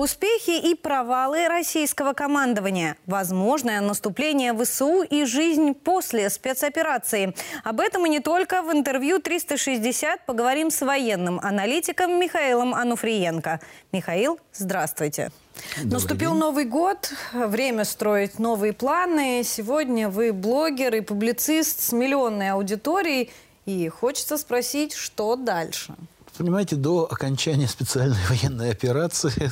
[0.00, 7.34] Успехи и провалы российского командования, возможное наступление ВСУ и жизнь после спецоперации.
[7.64, 13.60] Об этом и не только в интервью 360 поговорим с военным аналитиком Михаилом Ануфриенко.
[13.92, 15.32] Михаил, здравствуйте.
[15.76, 16.40] Добрый Наступил день.
[16.40, 19.42] Новый год, время строить новые планы.
[19.44, 23.30] Сегодня вы блогер и публицист с миллионной аудиторией.
[23.70, 25.94] И хочется спросить, что дальше?
[26.36, 29.50] Понимаете, до окончания специальной военной операции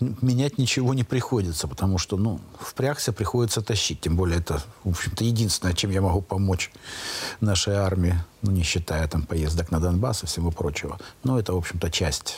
[0.00, 4.00] менять ничего не приходится, потому что, ну, впрягся, приходится тащить.
[4.00, 6.72] Тем более это, в общем-то, единственное, чем я могу помочь
[7.40, 10.98] нашей армии, ну, не считая там поездок на Донбасс и всего прочего.
[11.22, 12.36] Но это, в общем-то, часть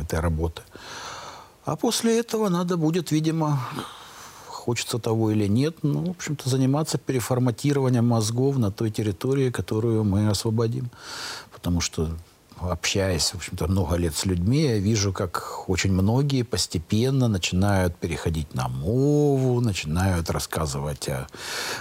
[0.00, 0.62] этой работы.
[1.64, 3.60] А после этого надо будет, видимо,
[4.68, 10.28] хочется того или нет, ну, в общем-то, заниматься переформатированием мозгов на той территории, которую мы
[10.28, 10.90] освободим.
[11.54, 12.10] Потому что
[12.60, 18.54] общаясь, в общем-то, много лет с людьми, я вижу, как очень многие постепенно начинают переходить
[18.54, 21.26] на мову, начинают рассказывать о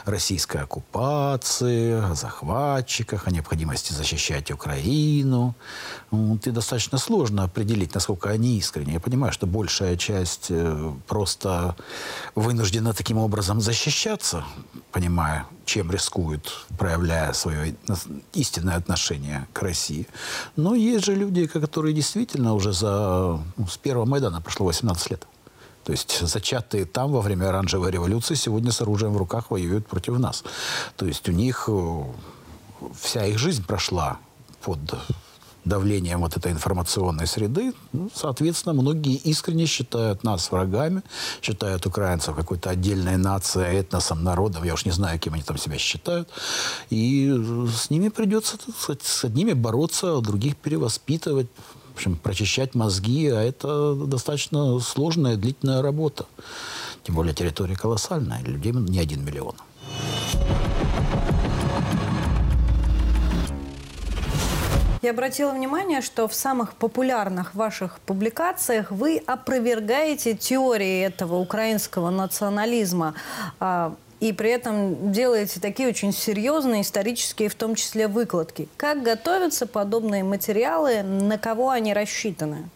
[0.06, 5.56] российской оккупации, о захватчиках, о необходимости защищать Украину.
[6.12, 8.94] Вот, и достаточно сложно определить, насколько они искренне.
[8.94, 11.76] Я понимаю, что большая часть э, просто
[12.36, 14.44] вынуждена таким образом защищаться,
[14.92, 17.76] понимая, чем рискуют, проявляя свое
[18.34, 20.08] истинное отношение к России.
[20.56, 25.28] Но есть же люди, которые действительно уже за, ну, с первого Майдана прошло 18 лет.
[25.84, 30.18] То есть зачатые там во время оранжевой революции сегодня с оружием в руках воюют против
[30.18, 30.44] нас.
[30.96, 32.04] То есть у них э,
[33.00, 34.18] вся их жизнь прошла
[34.62, 34.80] под
[35.66, 41.02] давлением вот этой информационной среды, ну, соответственно, многие искренне считают нас врагами,
[41.42, 45.78] считают украинцев какой-то отдельной нацией, этносом, народом, я уж не знаю, кем они там себя
[45.78, 46.30] считают,
[46.90, 47.30] и
[47.74, 51.48] с ними придется, сказать, с одними бороться, других перевоспитывать,
[51.94, 56.26] в общем, прочищать мозги, а это достаточно сложная, длительная работа.
[57.04, 59.56] Тем более территория колоссальная, людей не один миллион.
[65.08, 73.14] Я обратила внимание, что в самых популярных ваших публикациях вы опровергаете теории этого украинского национализма
[73.62, 78.68] а, и при этом делаете такие очень серьезные исторические, в том числе, выкладки.
[78.76, 82.70] Как готовятся подобные материалы, на кого они рассчитаны?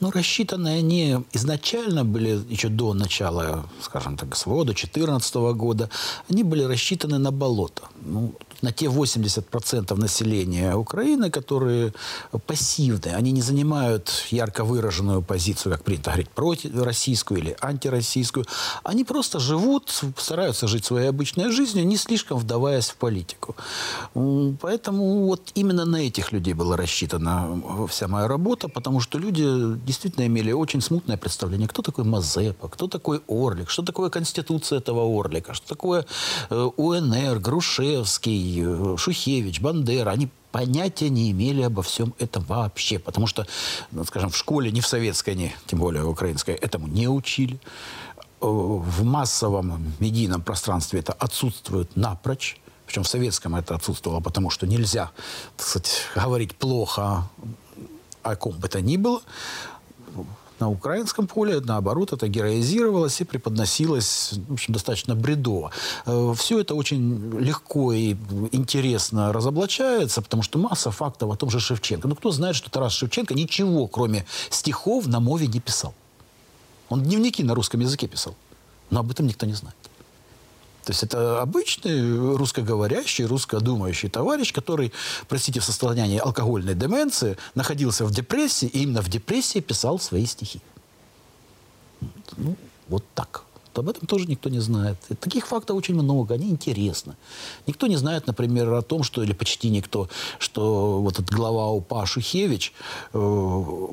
[0.00, 5.90] Ну, рассчитаны они изначально были, еще до начала, скажем так, СВО, до 2014 года,
[6.30, 7.82] они были рассчитаны на болото.
[8.00, 8.32] Ну,
[8.64, 11.92] на те 80% населения Украины, которые
[12.46, 18.46] пассивные, они не занимают ярко выраженную позицию, как принято говорить, против российскую или антироссийскую.
[18.82, 23.54] Они просто живут, стараются жить своей обычной жизнью, не слишком вдаваясь в политику.
[24.60, 29.44] Поэтому вот именно на этих людей была рассчитана вся моя работа, потому что люди
[29.86, 35.20] действительно имели очень смутное представление, кто такой Мазепа, кто такой Орлик, что такое конституция этого
[35.20, 36.06] Орлика, что такое
[36.50, 38.53] э, УНР, Грушевский,
[38.96, 42.98] Шухевич, Бандера, они понятия не имели обо всем этом вообще.
[42.98, 43.46] Потому что,
[43.90, 47.58] ну, скажем, в школе, не в советской, не, тем более украинской, этому не учили.
[48.40, 52.58] Э, в массовом медийном пространстве это отсутствует напрочь.
[52.86, 55.10] Причем в советском это отсутствовало, потому что нельзя,
[55.56, 57.28] так сказать, говорить плохо
[58.22, 59.20] о ком бы то ни было
[60.64, 65.70] на украинском поле, наоборот, это героизировалось и преподносилось в общем, достаточно бредово.
[66.06, 68.16] Э, Все это очень легко и
[68.52, 72.08] интересно разоблачается, потому что масса фактов о том же Шевченко.
[72.08, 75.92] Ну, кто знает, что Тарас Шевченко ничего, кроме стихов, на мове не писал.
[76.88, 78.34] Он дневники на русском языке писал.
[78.90, 79.76] Но об этом никто не знает.
[80.84, 84.92] То есть это обычный русскоговорящий, русскодумающий товарищ, который,
[85.28, 90.60] простите, в состоянии алкогольной деменции находился в депрессии, и именно в депрессии писал свои стихи.
[92.36, 92.56] Ну,
[92.88, 93.44] вот так.
[93.74, 94.96] Об этом тоже никто не знает.
[95.08, 97.16] И таких фактов очень много, они интересны.
[97.66, 100.08] Никто не знает, например, о том, что, или почти никто,
[100.38, 102.72] что вот этот глава УПА Шухевич
[103.12, 103.86] э,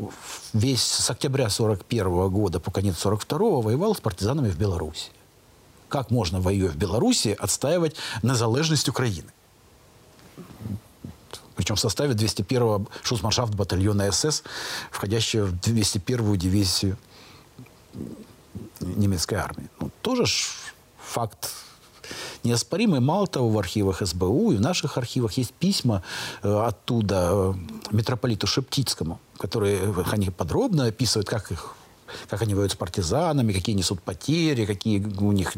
[0.53, 5.09] весь с октября 41 года по конец 42 воевал с партизанами в Беларуси
[5.91, 9.29] как можно, воюя в Беларуси, отстаивать незалежность Украины.
[11.55, 14.43] Причем в составе 201-го шусмаршафт батальона СС,
[14.89, 16.97] входящего в 201-ю дивизию
[18.79, 19.69] немецкой армии.
[19.79, 20.47] Ну, тоже ж
[20.97, 21.51] факт
[22.43, 22.99] неоспоримый.
[22.99, 26.03] Мало того, в архивах СБУ и в наших архивах есть письма
[26.41, 27.53] э, оттуда э,
[27.91, 31.75] митрополиту Шептицкому, которые они подробно описывают, как их
[32.29, 35.53] как они воюют с партизанами, какие несут потери, какие у них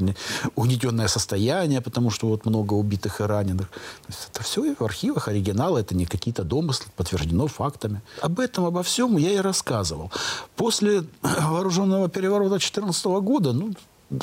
[0.56, 3.70] угнетенное состояние, потому что вот много убитых и раненых.
[4.08, 8.02] это все в архивах, оригиналы, это не какие-то домыслы, подтверждено фактами.
[8.22, 10.12] Об этом, обо всем я и рассказывал.
[10.56, 13.74] После вооруженного переворота 2014 года, ну,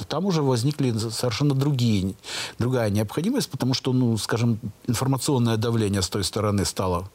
[0.08, 2.14] там уже возникли совершенно другие,
[2.58, 7.10] другая необходимость, потому что, ну, скажем, информационное давление с той стороны стало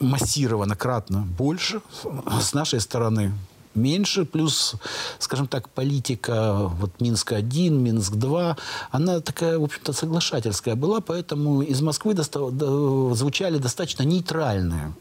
[0.00, 1.82] массировано кратно больше.
[2.40, 3.32] С нашей стороны
[3.74, 4.74] меньше, плюс,
[5.18, 8.56] скажем так, политика вот Минск-1, Минск-2,
[8.90, 14.92] она такая, в общем-то, соглашательская была, поэтому из Москвы доста- до- звучали достаточно нейтральные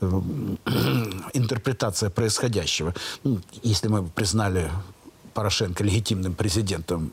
[0.00, 0.22] э,
[1.34, 2.94] интерпретация происходящего.
[3.24, 4.70] Ну, если мы признали
[5.34, 7.12] Порошенко легитимным президентом,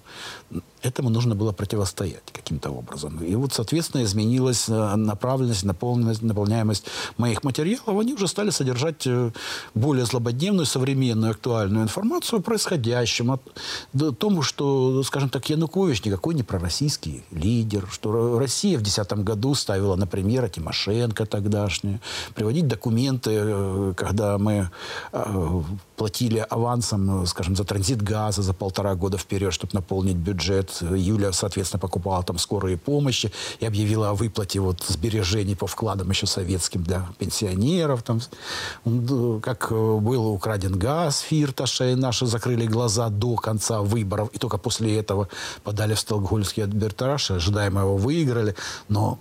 [0.84, 3.24] этому нужно было противостоять каким-то образом.
[3.24, 6.86] И вот, соответственно, изменилась э, направленность, наполненность, наполняемость
[7.18, 7.88] моих материалов.
[7.88, 9.32] Они уже стали содержать э,
[9.74, 13.40] более злободневную, современную, актуальную информацию о происходящем, о
[14.12, 19.96] том, что, скажем так, Янукович никакой не пророссийский лидер, что Россия в 2010 году ставила
[19.96, 22.00] на премьера Тимошенко тогдашнюю,
[22.36, 24.70] приводить документы, э, когда мы
[25.96, 30.43] платили авансом, скажем, за транзит газа за полтора года вперед, чтобы наполнить бюджет.
[30.50, 36.28] Юля, соответственно, покупала там скорые помощи и объявила о выплате вот сбережений по вкладам еще
[36.28, 38.04] советским для пенсионеров.
[38.04, 38.22] Там,
[39.42, 44.98] как был украден газ Фирташа, и наши закрыли глаза до конца выборов, и только после
[44.98, 45.30] этого
[45.64, 48.56] подали в Стокгольмский арбитраж, ожидаемо его выиграли.
[48.90, 49.20] Но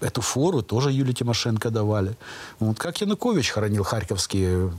[0.00, 2.16] эту фору тоже Юлии Тимошенко давали.
[2.58, 4.72] Вот как Янукович хоронил Харьковские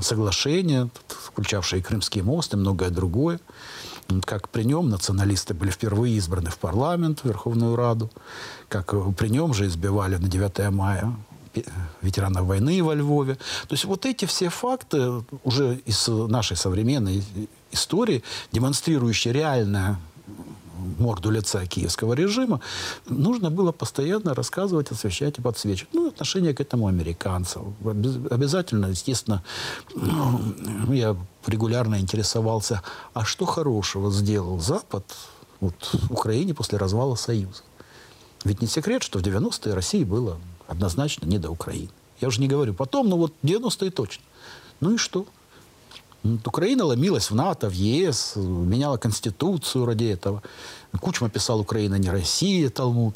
[0.00, 3.38] соглашения, включавшие Крымский мост и многое другое.
[4.24, 8.10] Как при нем националисты были впервые избраны в парламент, в Верховную Раду.
[8.68, 11.12] Как при нем же избивали на 9 мая
[12.02, 13.34] ветеранов войны во Львове.
[13.34, 17.22] То есть вот эти все факты уже из нашей современной
[17.72, 18.22] истории,
[18.52, 19.98] демонстрирующие реальное
[20.98, 22.60] морду лица киевского режима,
[23.08, 25.94] нужно было постоянно рассказывать, освещать и подсвечивать.
[25.94, 27.62] Ну, отношение к этому американцев.
[28.30, 29.42] Обязательно, естественно,
[30.88, 31.16] я
[31.48, 32.82] регулярно интересовался,
[33.14, 35.04] а что хорошего сделал Запад
[35.60, 35.74] вот,
[36.10, 37.62] Украине после развала Союза?
[38.44, 40.38] Ведь не секрет, что в 90-е России было
[40.68, 41.90] однозначно не до Украины.
[42.20, 44.24] Я уже не говорю потом, но вот 90-е точно.
[44.80, 45.26] Ну и что?
[46.44, 50.42] Украина ломилась в НАТО, в ЕС, меняла конституцию ради этого.
[51.00, 53.14] Кучма писал «Украина не Россия», Талмуд.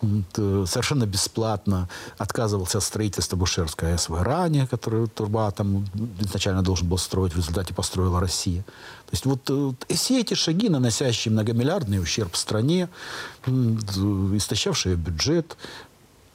[0.00, 5.86] Э, совершенно бесплатно отказывался от строительства Бушерской АЭС в Иране, которую Турбатом
[6.20, 8.62] изначально должен был строить, в результате построила Россия.
[8.62, 12.88] То есть вот, э, все эти шаги, наносящие многомиллиардный ущерб стране,
[13.46, 15.56] истощавшие бюджет,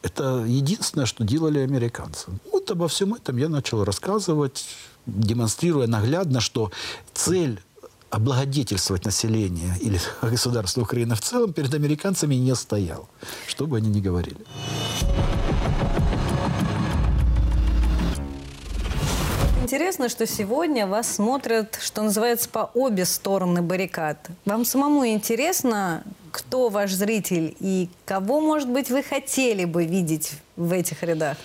[0.01, 2.31] это единственное, что делали американцы.
[2.51, 4.65] Вот обо всем этом я начал рассказывать,
[5.05, 6.71] демонстрируя наглядно, что
[7.13, 7.61] цель
[8.13, 13.09] облагодетельствовать население или государство Украины в целом перед американцами не стоял,
[13.47, 14.37] что бы они ни говорили.
[19.63, 24.29] Интересно, что сегодня вас смотрят, что называется, по обе стороны баррикад.
[24.45, 30.71] Вам самому интересно, кто ваш зритель и кого, может быть, вы хотели бы видеть в
[30.71, 31.37] этих рядах?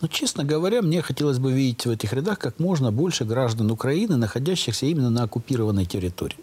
[0.00, 4.16] Ну, честно говоря, мне хотелось бы видеть в этих рядах как можно больше граждан Украины,
[4.16, 6.38] находящихся именно на оккупированной территории.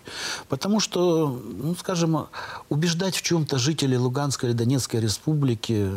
[0.47, 2.27] Потому что, ну, скажем,
[2.69, 5.89] убеждать в чем-то жителей Луганской или Донецкой республики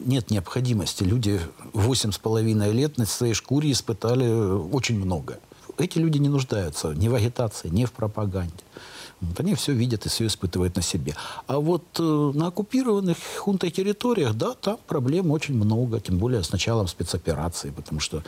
[0.00, 1.04] нет необходимости.
[1.04, 1.40] Люди
[1.72, 5.38] восемь с половиной лет на своей шкуре испытали очень много.
[5.76, 8.64] Эти люди не нуждаются ни в агитации, ни в пропаганде.
[9.20, 11.14] Вот они все видят и все испытывают на себе.
[11.46, 16.52] А вот э, на оккупированных хунтой территориях, да, там проблем очень много, тем более с
[16.52, 18.22] началом спецоперации, потому что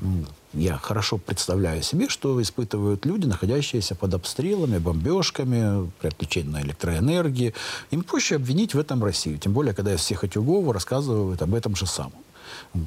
[0.00, 6.62] ну, я хорошо представляю себе, что испытывают люди, находящиеся под обстрелами, бомбежками, при отключении на
[6.62, 7.54] электроэнергии.
[7.90, 11.74] Им проще обвинить в этом Россию, тем более, когда из всех утюгов рассказывают об этом
[11.74, 12.12] же самом.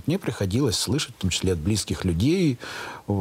[0.06, 2.58] Мне приходилось слышать, в том числе от близких людей,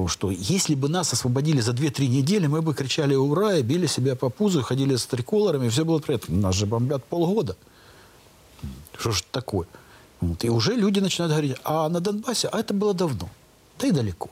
[0.08, 4.16] что если бы нас освободили за 2-3 недели, мы бы кричали «Ура!» и били себя
[4.16, 6.36] по пузу, ходили с триколорами, и все было приятно.
[6.36, 7.56] Нас же бомбят полгода.
[8.98, 9.66] Что ж такое?
[10.20, 10.44] Вот.
[10.44, 13.28] И уже люди начинают говорить, а на Донбассе, а это было давно,
[13.78, 14.30] да и далеко.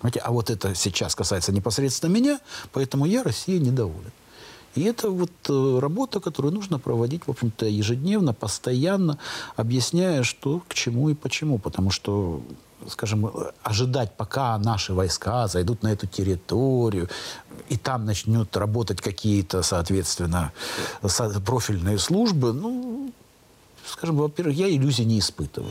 [0.00, 2.40] Понимаете, а вот это сейчас касается непосредственно меня,
[2.72, 4.10] поэтому я России недоволен.
[4.74, 9.18] И это вот э, работа, которую нужно проводить, в общем-то, ежедневно, постоянно,
[9.56, 11.58] объясняя, что к чему и почему.
[11.58, 12.42] Потому что
[12.88, 13.30] скажем,
[13.62, 17.08] ожидать, пока наши войска зайдут на эту территорию,
[17.68, 20.52] и там начнут работать какие-то, соответственно,
[21.44, 23.12] профильные службы, ну,
[23.86, 25.70] скажем, во-первых, я иллюзий не испытываю.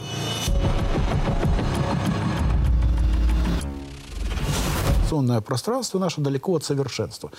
[5.11, 7.31] Информационное пространство наше далеко от совершенства.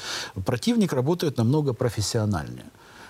[0.45, 2.67] Противник работает намного профессиональнее.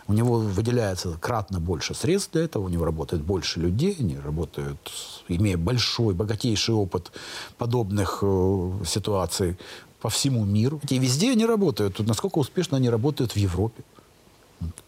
[0.08, 4.90] У него выделяется кратно больше средств для этого, у него работает больше людей, они работают,
[5.28, 7.12] имея большой, богатейший опыт
[7.56, 9.56] подобных э, ситуаций
[10.00, 10.80] по всему миру.
[10.90, 12.00] И везде они работают.
[12.00, 13.84] Насколько успешно они работают в Европе.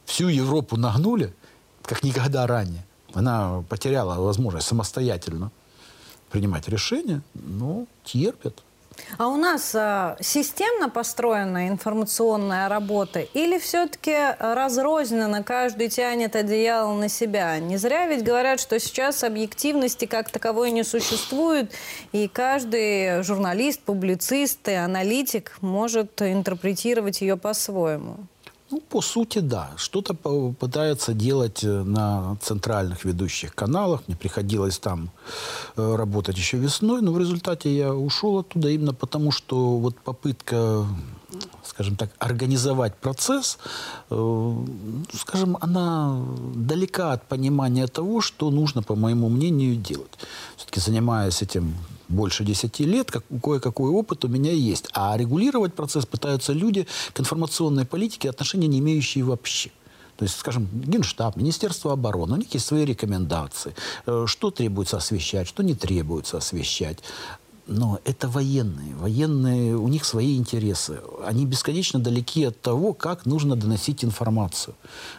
[0.04, 1.32] Всю Европу нагнули,
[1.82, 2.84] как никогда ранее.
[3.14, 5.50] Она потеряла возможность самостоятельно
[6.30, 8.63] принимать решения, но терпят.
[9.18, 17.08] А у нас а, системно построена информационная работа или все-таки разрозненно, каждый тянет одеяло на
[17.08, 17.58] себя?
[17.58, 21.72] Не зря ведь говорят, что сейчас объективности как таковой не существует,
[22.12, 28.16] и каждый журналист, публицист и аналитик может интерпретировать ее по-своему.
[28.70, 29.70] Ну, по сути, да.
[29.76, 30.14] Что-то
[30.58, 34.00] пытается делать э, на центральных ведущих каналах.
[34.06, 35.10] Мне приходилось там
[35.76, 40.86] э, работать еще весной, но в результате я ушел оттуда именно потому, что вот попытка
[41.64, 43.58] скажем так, организовать процесс,
[44.10, 46.16] э, ну, скажем, она
[46.54, 50.12] далека от понимания того, что нужно, по моему мнению, делать.
[50.56, 51.74] Все-таки занимаясь этим
[52.08, 54.88] больше 10 лет, как, кое-какой опыт у меня есть.
[54.92, 59.70] А регулировать процесс пытаются люди к информационной политике отношения не имеющие вообще.
[60.16, 63.74] То есть, скажем, Генштаб, Министерство обороны, у них есть свои рекомендации,
[64.06, 66.98] э, что требуется освещать, что не требуется освещать.
[67.66, 68.94] Но это военные.
[68.94, 71.00] Военные, у них свои интересы.
[71.24, 74.74] Они бесконечно далеки от того, как нужно доносить информацию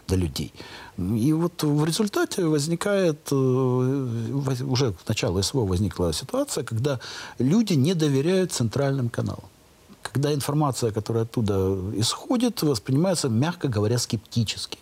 [0.08, 0.54] до людей.
[0.98, 7.00] И вот в результате возникает, э, уже к началу СВО возникла ситуация, когда
[7.40, 9.50] люди не доверяют центральным каналам.
[10.04, 14.78] Когда информация, которая оттуда исходит, воспринимается, мягко говоря, скептически.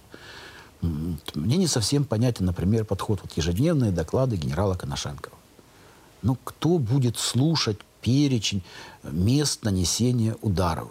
[0.82, 5.38] Мне не совсем понятен, например, подход вот ежедневные доклады генерала Коношенкова.
[6.24, 8.64] Ну, кто будет слушать перечень
[9.04, 10.88] мест нанесения ударов?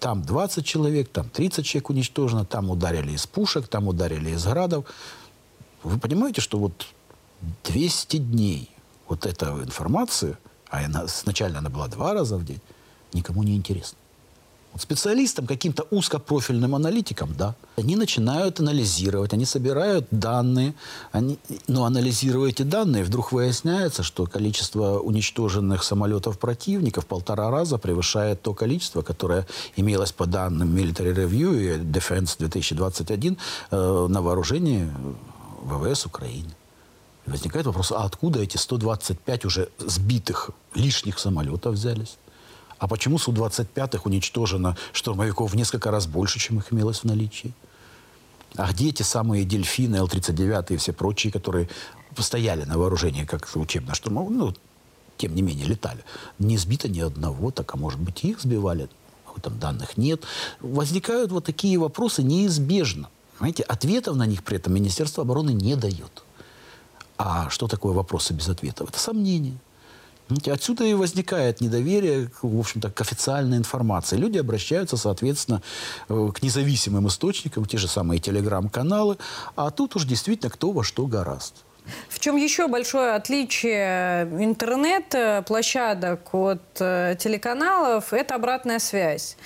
[0.00, 4.84] Там 20 человек, там 30 человек уничтожено, там ударили из пушек, там ударили из градов.
[5.84, 6.86] Вы понимаете, что вот
[7.64, 8.68] 200 дней
[9.08, 10.36] вот эта информация,
[10.68, 12.60] а она, сначала она была два раза в день,
[13.12, 13.96] никому не интересна.
[14.78, 20.74] Специалистам, каким-то узкопрофильным аналитикам, да, они начинают анализировать, они собирают данные,
[21.12, 21.38] они,
[21.68, 28.40] но анализируя эти данные, вдруг выясняется, что количество уничтоженных самолетов противника в полтора раза превышает
[28.40, 33.36] то количество, которое имелось по данным Military Review и Defense 2021
[33.70, 34.90] э, на вооружении
[35.64, 36.50] ВВС Украины.
[37.26, 42.16] И возникает вопрос, а откуда эти 125 уже сбитых лишних самолетов взялись?
[42.82, 47.52] А почему Су-25 уничтожено штурмовиков в несколько раз больше, чем их имелось в наличии?
[48.56, 51.68] А где эти самые дельфины, Л-39 и все прочие, которые
[52.16, 54.54] постояли на вооружении как учебно штурмовых, ну,
[55.16, 56.02] тем не менее, летали.
[56.40, 58.88] Не сбито ни одного, так, а может быть, их сбивали.
[59.36, 60.24] Этом данных нет.
[60.58, 63.10] Возникают вот такие вопросы неизбежно.
[63.38, 66.24] Знаете, ответов на них при этом Министерство обороны не дает.
[67.16, 68.88] А что такое вопросы без ответов?
[68.88, 69.56] Это сомнение.
[70.46, 74.16] Отсюда и возникает недоверие, в общем-то, к официальной информации.
[74.16, 75.62] Люди обращаются, соответственно,
[76.08, 79.18] э, к независимым источникам, те же самые телеграм-каналы,
[79.56, 81.54] а тут уж действительно кто во что гораст.
[82.08, 89.36] В чем еще большое отличие интернет-площадок от э, телеканалов– это обратная связь.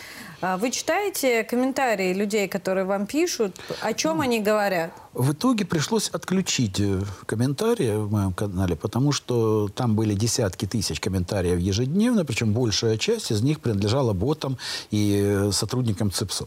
[0.42, 3.58] А вы читаете комментарии людей, которые вам пишут?
[3.80, 4.92] О чем они говорят?
[5.14, 11.00] В итоге пришлось отключить э, комментарии в моем канале, потому что там были десятки тысяч
[11.00, 14.58] комментариев ежедневно, причем большая часть из них принадлежала ботам
[14.90, 16.46] и э, сотрудникам ЦИПСО.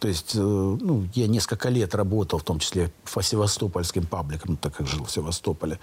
[0.00, 4.74] То есть, э, ну, я несколько лет работал, в том числе по севастопольским пабликам, так
[4.74, 5.78] как жил в Севастополе,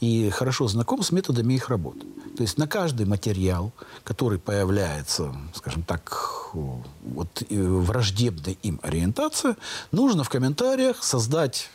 [0.00, 2.00] и хорошо знаком с методами их работы.
[2.36, 3.72] То есть на каждый материал,
[4.02, 9.54] который появляется, скажем так, вот, враждебной им ориентации,
[9.92, 11.70] нужно в комментариях создать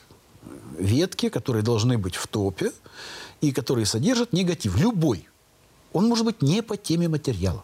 [0.77, 2.73] ветки, которые должны быть в топе,
[3.39, 5.29] и которые содержат негатив, любой.
[5.93, 7.63] Он может быть не по теме материала.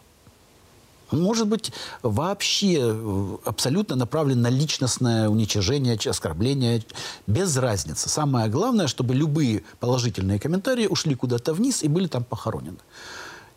[1.12, 6.84] Он может быть вообще э, абсолютно направлен на личностное уничижение, оскорбление,
[7.26, 8.08] без разницы.
[8.08, 12.78] Самое главное, чтобы любые положительные комментарии ушли куда-то вниз и были там похоронены.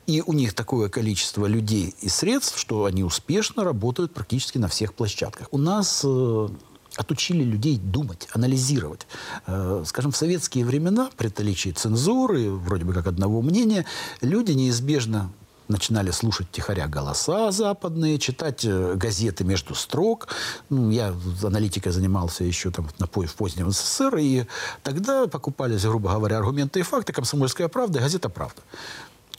[0.06, 4.94] И у них такое количество людей и средств, что они успешно работают практически на всех
[4.94, 5.48] площадках.
[5.52, 6.50] У нас э,
[6.98, 9.08] отучили людей думать, анализировать.
[9.48, 13.86] Э, скажем, в советские времена, при наличии цензуры, вроде бы как одного мнения,
[14.22, 15.32] люди неизбежно
[15.68, 20.28] начинали слушать тихоря голоса западные, читать э, газеты между строк.
[20.70, 24.46] Ну, я аналитикой занимался еще там на, в позднем СССР, и
[24.84, 28.62] тогда покупались, грубо говоря, аргументы и факты, «Комсомольская правда» и газета «Правда».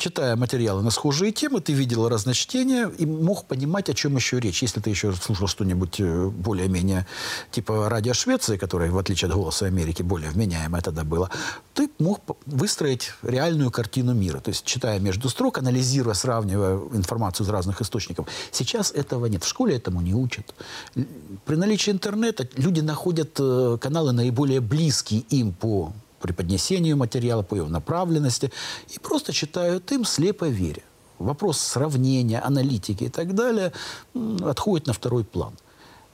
[0.06, 4.62] Читая материалы на схожие темы, ты видел разночтения и мог понимать, о чем еще речь.
[4.62, 7.08] Если ты еще слушал что-нибудь э, более-менее
[7.50, 11.28] типа радио Швеции, которое, в отличие от «Голоса Америки», более вменяемое тогда было,
[11.74, 14.38] ты мог выстроить реальную картину мира.
[14.38, 18.28] То есть, читая между строк, анализируя, сравнивая информацию из разных источников.
[18.52, 19.42] Сейчас этого нет.
[19.42, 20.54] В школе этому не учат.
[21.44, 25.92] При наличии интернета люди находят э, каналы наиболее близкие им по
[26.26, 28.50] преподнесению материала, по его направленности,
[28.94, 30.82] и просто читают им слепо веря.
[31.18, 33.72] Вопрос сравнения, аналитики и так далее
[34.42, 35.54] отходит на второй план.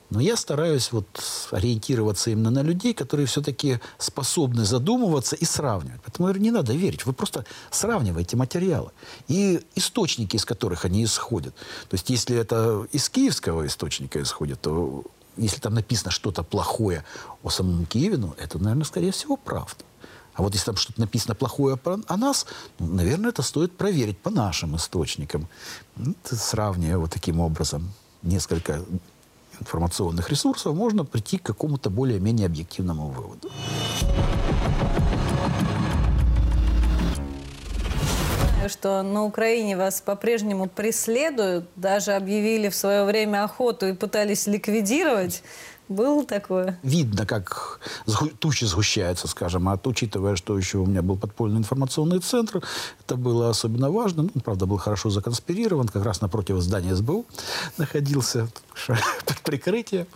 [0.09, 1.07] Но я стараюсь вот
[1.51, 6.01] ориентироваться именно на людей, которые все-таки способны задумываться и сравнивать.
[6.05, 7.05] Поэтому говорю, не надо верить.
[7.07, 8.91] Вы просто сравниваете материалы.
[9.27, 11.55] И источники, из которых они исходят.
[11.89, 15.03] То есть, если это из киевского источника исходит, то
[15.37, 17.03] если там написано что-то плохое
[17.41, 19.83] о самом Киеве, ну, это, наверное, скорее всего, правда.
[20.35, 22.45] А вот если там что-то написано плохое о нас,
[22.79, 25.47] ну, наверное, это стоит проверить по нашим источникам.
[25.95, 28.83] Ну, сравнивая вот таким образом несколько
[29.59, 33.51] информационных ресурсов, можно прийти к какому-то более-менее объективному выводу.
[38.69, 45.43] что на Украине вас по-прежнему преследуют, даже объявили в свое время охоту и пытались ликвидировать.
[45.89, 46.79] Было такое?
[46.83, 47.79] Видно, как
[48.39, 49.67] тучи сгущаются, скажем.
[49.67, 52.63] А учитывая, что еще у меня был подпольный информационный центр,
[53.05, 54.23] это было особенно важно.
[54.33, 55.87] Ну, правда, был хорошо законспирирован.
[55.89, 57.25] Как раз напротив здания СБУ
[57.77, 58.47] находился
[59.25, 60.07] под прикрытием.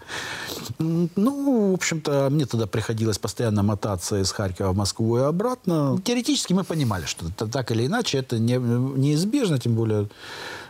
[0.79, 5.99] Ну, в общем-то, мне тогда приходилось постоянно мотаться из Харькова в Москву и обратно.
[6.03, 10.07] Теоретически мы понимали, что так или иначе это не, неизбежно, тем более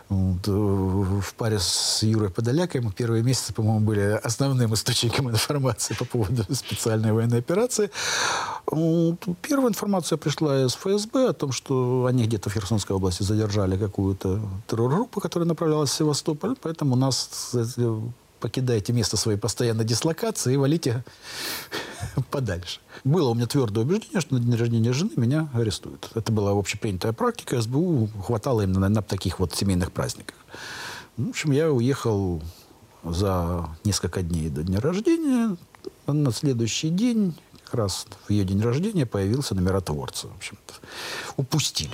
[0.08, 6.04] вот, э, в паре с Юрой Подоляком первые месяцы, по-моему, были основным источником информации по
[6.04, 7.90] поводу специальной военной операции.
[8.66, 13.76] Вот, первая информация пришла из ФСБ о том, что они где-то в Херсонской области задержали
[13.76, 17.50] какую-то террор-группу, которая направлялась в Севастополь, поэтому нас
[18.40, 21.04] покидайте место своей постоянной дислокации и валите
[22.30, 22.80] подальше.
[23.04, 26.10] Было у меня твердое убеждение, что на день рождения жены меня арестуют.
[26.14, 27.60] Это была общепринятая практика.
[27.60, 30.36] СБУ хватало именно на, на таких вот семейных праздниках.
[31.16, 32.42] В общем, я уехал
[33.04, 35.56] за несколько дней до дня рождения.
[36.06, 37.34] На следующий день,
[37.64, 40.28] как раз в ее день рождения, появился на миротворце.
[40.28, 40.58] В общем
[41.36, 41.90] упустили.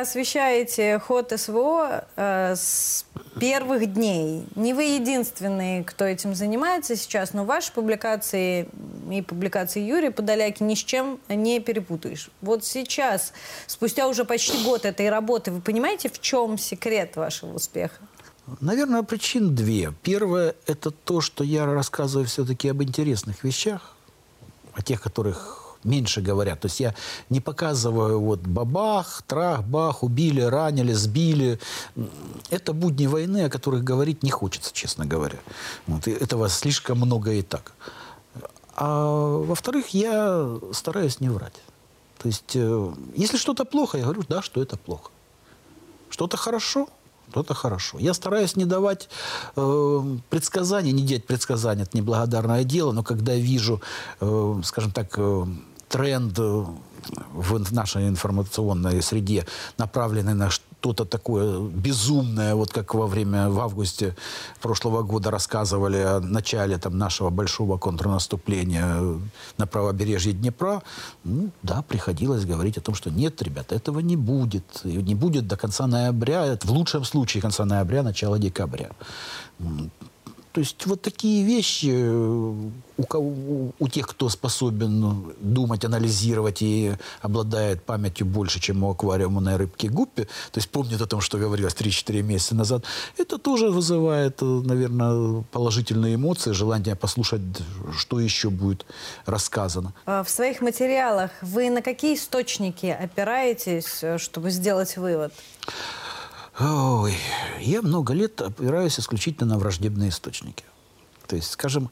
[0.00, 3.04] Освещаете ход СВО э, с
[3.38, 4.44] первых дней.
[4.56, 8.68] Не вы единственный, кто этим занимается сейчас, но ваши публикации
[9.10, 12.30] и публикации Юрия Подоляки ни с чем не перепутаешь.
[12.40, 13.32] Вот сейчас,
[13.66, 18.00] спустя уже почти год этой работы, вы понимаете, в чем секрет вашего успеха?
[18.60, 19.92] Наверное, причин две.
[20.02, 23.94] Первое– это то, что я рассказываю все-таки об интересных вещах,
[24.74, 26.60] о тех, которых меньше говорят.
[26.60, 26.94] То есть я
[27.28, 31.58] не показываю вот бабах, трах, бах, убили, ранили, сбили.
[32.50, 35.38] Это будни войны, о которых говорить не хочется, честно говоря.
[35.86, 37.72] Вот, этого слишком много и так.
[38.76, 41.60] А во-вторых, я стараюсь не врать.
[42.18, 45.10] То есть, э, если что-то плохо, я говорю, да, что это плохо.
[46.10, 46.88] Что-то хорошо–
[47.30, 47.98] то это хорошо.
[47.98, 49.08] Я стараюсь не давать
[49.56, 53.80] э, предсказания, не делать предсказания, это неблагодарное дело, но когда вижу,
[54.20, 55.46] э, скажем так, э,
[55.90, 56.64] тренд э,
[57.32, 59.44] в нашей информационной среде,
[59.78, 64.14] направленный на что-то такое безумное, вот как во время, в августе
[64.62, 69.20] прошлого года рассказывали о начале там, нашего большого контрнаступления
[69.58, 70.82] на правобережье Днепра,
[71.24, 74.64] ну, да, приходилось говорить о том, что нет, ребята, этого не будет.
[74.84, 78.90] И не будет до конца ноября, в лучшем случае конца ноября, начала декабря.
[80.52, 86.92] То есть вот такие вещи э, у, кого, у тех, кто способен думать, анализировать и
[87.22, 91.74] обладает памятью больше, чем у аквариумной рыбки Гуппи, то есть помнит о том, что говорилось
[91.74, 92.84] 3-4 месяца назад,
[93.16, 97.42] это тоже вызывает, э, наверное, положительные эмоции, желание послушать,
[97.96, 98.86] что еще будет
[99.26, 99.94] рассказано.
[100.04, 105.32] А в своих материалах вы на какие источники опираетесь, э, чтобы сделать вывод?
[106.62, 107.16] Ой,
[107.60, 110.64] я много лет опираюсь исключительно на враждебные источники.
[111.26, 111.90] То есть, скажем,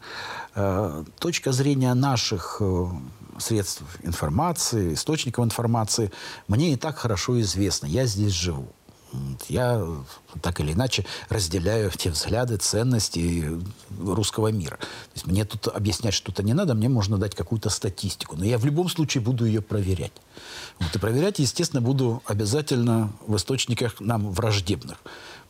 [0.54, 2.87] э, точка зрения наших э,
[3.38, 6.12] средств информации, источников информации
[6.48, 7.87] мне и так хорошо известна.
[7.87, 8.68] Я здесь живу.
[9.49, 9.87] Я
[10.42, 13.59] так или иначе разделяю те взгляды, ценности
[13.99, 14.77] русского мира.
[14.77, 18.37] То есть мне тут объяснять что-то не надо, мне можно дать какую-то статистику.
[18.37, 20.12] Но я в любом случае буду ее проверять.
[20.79, 24.99] Вот, и проверять, естественно, буду обязательно в источниках нам враждебных.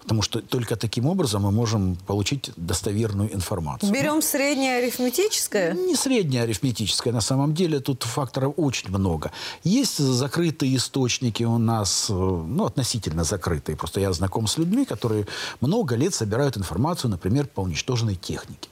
[0.08, 3.92] Потому что только таким образом мы можем получить достоверную информацию.
[3.92, 5.74] Берем среднее арифметическое?
[5.74, 7.12] Не среднее арифметическое.
[7.12, 9.32] На самом деле тут факторов очень много.
[9.64, 13.76] Есть закрытые источники у нас, э, ну, относительно закрытые.
[13.76, 15.26] Просто я знаком с людьми, которые
[15.60, 18.70] много лет собирают информацию, например, по уничтоженной технике.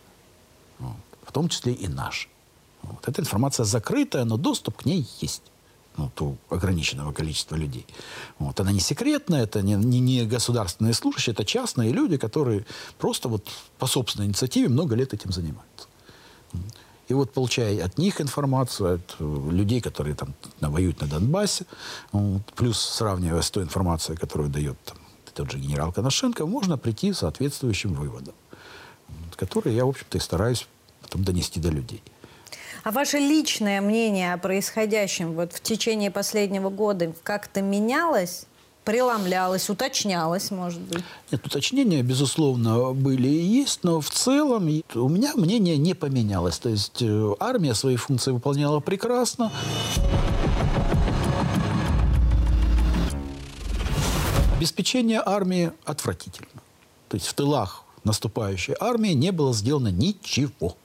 [0.79, 0.97] Вот.
[1.23, 2.31] В том числе и нашей.
[2.83, 3.07] Вот.
[3.07, 5.43] Эта информация закрытая, но доступ к ней есть
[5.97, 7.87] ну, у ограниченного количества людей.
[8.39, 8.61] Вот.
[8.61, 12.67] Она не секретная, это не, не, не государственные служащие, это частные люди, которые
[12.99, 15.89] просто вот по собственной инициативе много лет этим занимаются.
[17.09, 21.65] И вот получая от них информацию, от э, людей, которые там воюют на Донбассе,
[22.13, 24.97] вот, плюс сравнивая с той информацией, которую дает там,
[25.35, 28.35] тот же генерал Коношенко, можно прийти к соответствующим выводам,
[29.37, 30.67] которые я, в общем-то, и стараюсь
[31.03, 32.03] потом донести до людей.
[32.87, 38.47] А ваше личное мнение о происходящем вот в течение последнего года как-то менялось?
[38.85, 41.03] преломлялось, уточнялось, может быть?
[41.33, 46.61] Нет, уточнения, безусловно, были и есть, но в целом у меня мнение не поменялось.
[46.61, 49.51] То есть э, армия свои функции выполняла прекрасно.
[54.57, 56.63] Обеспечение армии отвратительно.
[57.09, 60.77] То есть в тылах наступающей армии не было сделано ничего.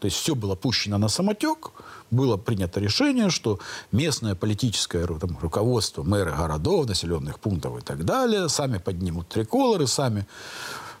[0.00, 1.72] То есть все было пущено на самотек,
[2.10, 3.58] было принято решение, что
[3.92, 10.26] местное политическое там, руководство, мэры городов, населенных пунктов и так далее, сами поднимут триколоры, сами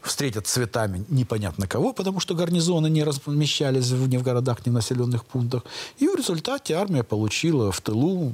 [0.02, 5.24] встретят цветами непонятно кого, потому что гарнизоны не размещались ни в городах, ни в населенных
[5.24, 5.64] пунктах.
[5.98, 8.32] И в результате армия получила в тылу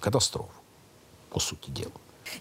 [0.00, 0.50] катастрофу,
[1.30, 1.92] по сути дела.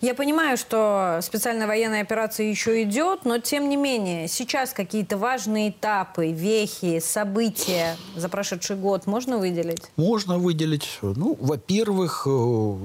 [0.01, 5.69] Я понимаю, что специальная военная операция еще идет, но тем не менее, сейчас какие-то важные
[5.69, 9.83] этапы, вехи, события за прошедший год можно выделить?
[9.95, 10.99] Можно выделить.
[11.01, 12.75] Ну, во-первых, э,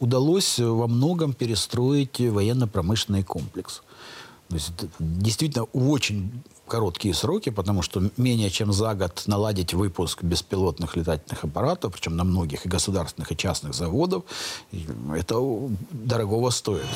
[0.00, 3.82] удалось во многом перестроить военно-промышленный комплекс.
[4.48, 10.96] То есть, действительно, очень короткие сроки, потому что менее чем за год наладить выпуск беспилотных
[10.96, 14.24] летательных аппаратов, причем на многих и государственных, и частных заводов,
[15.14, 15.36] это
[15.90, 16.86] дорогого стоит.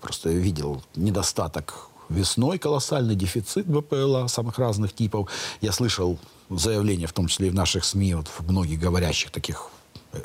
[0.00, 5.28] Просто я видел недостаток весной, колоссальный дефицит БПЛА самых разных типов.
[5.60, 6.18] Я слышал
[6.50, 9.70] заявления, в том числе и в наших СМИ, вот, многих говорящих таких
[10.12, 10.20] э,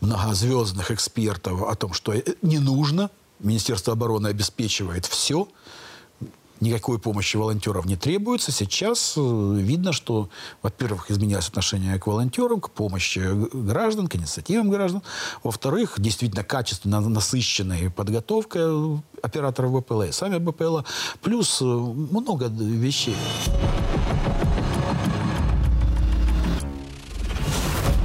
[0.00, 5.48] многозвездных экспертов о том, что не нужно Министерство обороны обеспечивает все,
[6.60, 8.52] никакой помощи волонтеров не требуется.
[8.52, 10.28] Сейчас э, видно, что,
[10.62, 13.20] во-первых, изменилось отношение к волонтерам, к помощи
[13.52, 15.02] граждан, к инициативам граждан.
[15.42, 20.84] Во-вторых, действительно качественно насыщенная подготовка операторов БПЛА и сами БПЛА.
[21.22, 23.16] Плюс э, много вещей.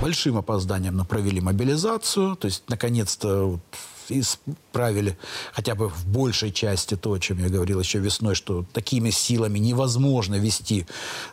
[0.02, 2.36] Большим опозданием провели мобилизацию.
[2.36, 3.60] То есть, наконец-то,
[4.09, 5.17] исправили
[5.53, 9.59] хотя бы в большей части то, о чем я говорил еще весной, что такими силами
[9.59, 10.85] невозможно вести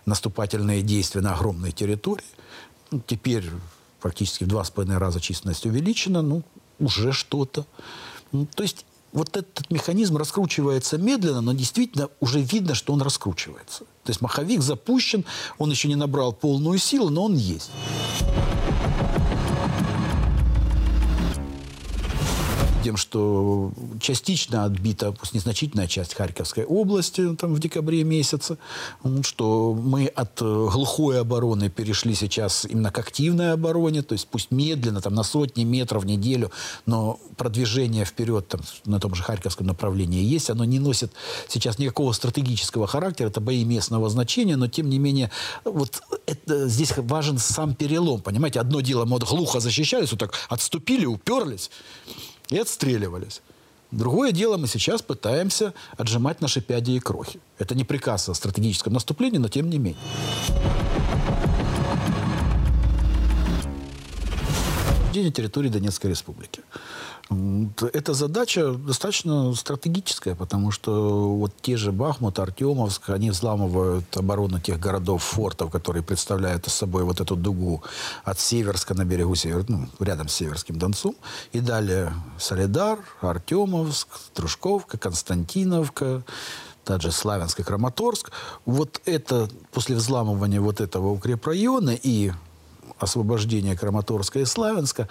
[0.06, 2.24] наступательные действия на огромной территории.
[2.90, 3.48] Ну, теперь
[4.00, 6.42] практически в два с половиной раза численность увеличена, ну,
[6.78, 7.66] уже что-то.
[8.32, 13.80] Ну, то есть вот этот механизм раскручивается медленно, но действительно уже видно, что он раскручивается.
[14.04, 15.24] То есть маховик запущен,
[15.58, 17.70] он еще не набрал полную силу, но он есть.
[22.82, 28.58] Тем, что частично отбита незначительная часть Харьковской области там, в декабре месяце,
[29.22, 34.50] что мы от э, глухой обороны перешли сейчас именно к активной обороне, то есть пусть
[34.50, 36.50] медленно, там, на сотни метров в неделю,
[36.86, 41.12] но продвижение вперед там, на том же Харьковском направлении есть, оно не носит
[41.48, 45.30] сейчас никакого стратегического характера, это бои местного значения, но тем не менее
[45.64, 50.34] вот это, здесь важен сам перелом, понимаете, одно дело мы вот глухо защищались, вот так
[50.48, 51.70] отступили, уперлись,
[52.52, 53.42] и отстреливались.
[53.90, 57.40] Другое дело, мы сейчас пытаемся отжимать наши пяди и крохи.
[57.58, 60.00] Это не приказ о стратегическом наступлении, но тем не менее.
[65.30, 66.62] территории Донецкой Республики.
[67.30, 74.78] Эта задача достаточно стратегическая, потому что вот те же Бахмут, Артемовск, они взламывают оборону тех
[74.78, 77.82] городов, фортов, которые представляют собой вот эту дугу
[78.24, 81.14] от Северска на берегу Север, ну, рядом с Северским Донцом,
[81.52, 86.22] и далее Солидар, Артемовск, Трушковка, Константиновка,
[86.84, 88.30] также Славянск и Краматорск.
[88.66, 92.32] Вот это, после взламывания вот этого укрепрайона и
[93.02, 95.08] освобождения Краматорска и Славянска,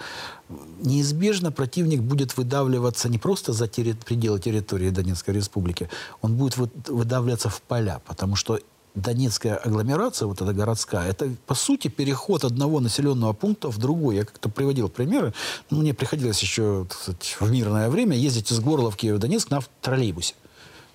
[0.80, 5.88] неизбежно противник будет выдавливаться не просто за терри пределы территории Донецкой Республики,
[6.20, 8.58] он будет выдавливаться в поля, потому что
[8.94, 14.16] Донецкая агломерация, вот эта городская, это, по сути, переход одного населенного пункта в другой.
[14.16, 15.32] Я как-то приводил примеры.
[15.70, 20.34] Мне приходилось еще сказать, в мирное время ездить из Горловки в Донецк на троллейбусе.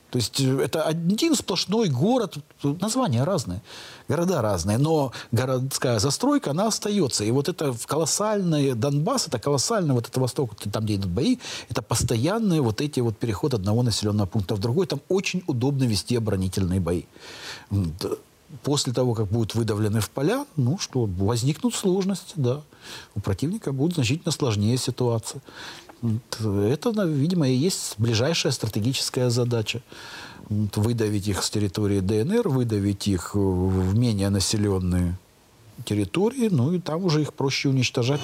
[0.09, 3.61] То есть э, это один сплошной город, названия разные,
[4.07, 7.23] города разные, но городская застройка, она остается.
[7.23, 11.37] И вот это колоссальный Донбасс, это колоссальный вот это восток, там, где идут бои,
[11.69, 14.87] это постоянные вот эти вот переход одного населенного пункта в другой.
[14.87, 17.03] Там очень удобно вести оборонительные бои.
[18.63, 22.61] После того, как будут выдавлены в поля, ну что, возникнут сложности, да.
[23.13, 25.41] У противника будет значительно сложнее ситуация.
[26.01, 29.81] Это, видимо, и есть ближайшая стратегическая задача.
[30.49, 35.17] Выдавить их с территории ДНР, выдавить их в менее населенные
[35.83, 38.21] территории, ну и там уже их проще уничтожать.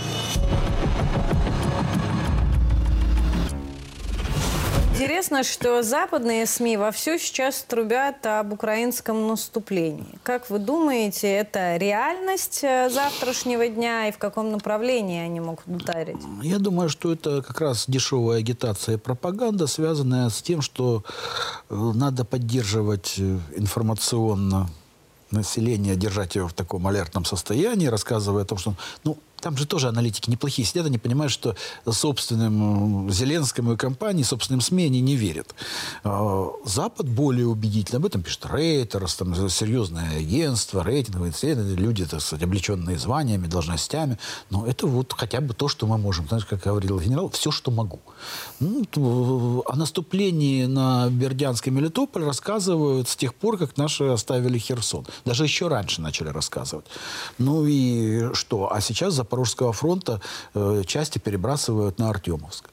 [5.04, 10.18] Интересно, что западные СМИ вовсю сейчас трубят об украинском наступлении.
[10.24, 16.16] Как вы думаете, это реальность э, завтрашнего дня и в каком направлении они могут ударить?
[16.42, 21.04] Я думаю, что это как раз дешевая агитация и пропаганда, связанная с тем, что
[21.70, 24.70] э, надо поддерживать э, информационно
[25.32, 29.90] население, держать его в таком алертном состоянии, рассказывая о том, что ну, там же тоже
[29.90, 31.56] аналитики неплохие сидят, они понимают, что
[31.88, 35.54] собственным Зеленскому и компании, собственным СМИ они не верят.
[36.06, 37.98] А, Запад более убедительно.
[38.00, 44.18] Об этом пишет Рейтерс, там серьезное агентство, рейтинговые исследователи, люди, так сказать, облеченные званиями, должностями.
[44.50, 46.26] Но это вот хотя бы то, что мы можем.
[46.30, 48.00] Знаешь, как говорил генерал, все, что могу.
[48.62, 55.06] Ну, о наступлении на Бердянский Мелитополь рассказывают с тех пор, как наши оставили Херсон.
[55.26, 56.86] Даже еще раньше начали рассказывать.
[57.38, 58.72] Ну и что?
[58.72, 60.22] А сейчас за Запорожского фронта
[60.54, 62.70] э, части перебрасывают на Артемовск.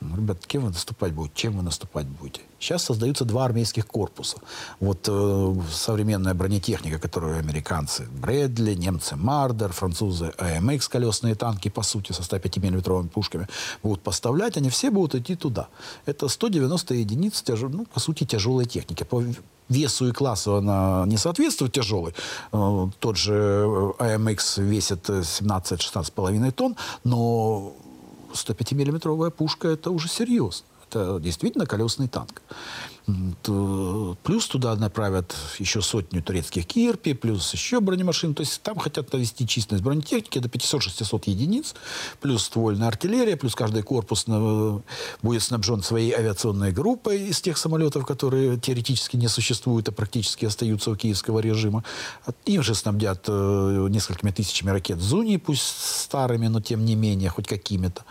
[0.00, 1.34] Ну, ребят, кем вы наступать будете?
[1.34, 2.40] Чем вы наступать будете?
[2.58, 4.36] Сейчас создаются два армейских корпуса.
[4.78, 12.12] Вот э, современная бронетехника, которую американцы Брэдли, немцы Мардер, французы АМХ, колесные танки, по сути,
[12.12, 13.48] со 105-миллиметровыми пушками
[13.82, 15.68] будут поставлять, они все будут идти туда.
[16.04, 17.60] Это 190 единиц, тяж...
[17.60, 19.04] ну, по сути, тяжелой техники.
[19.04, 19.24] По
[19.68, 22.14] весу и классу она не соответствует тяжелой.
[22.52, 27.72] Э, тот же АМХ весит 17-16,5 тонн, но
[28.36, 30.66] 105-миллиметровая пушка это уже серьезно.
[30.88, 32.42] Это действительно колесный танк.
[33.06, 38.34] Плюс туда направят еще сотню турецких кирпи, плюс еще бронемашин.
[38.34, 41.74] То есть там хотят довести численность бронетехники до 500-600 единиц,
[42.20, 44.26] плюс ствольная артиллерия, плюс каждый корпус
[45.22, 50.90] будет снабжен своей авиационной группой из тех самолетов, которые теоретически не существуют, а практически остаются
[50.90, 51.84] у киевского режима.
[52.46, 57.46] Им же снабдят э, несколькими тысячами ракет Зуни, пусть старыми, но тем не менее, хоть
[57.46, 58.02] какими-то,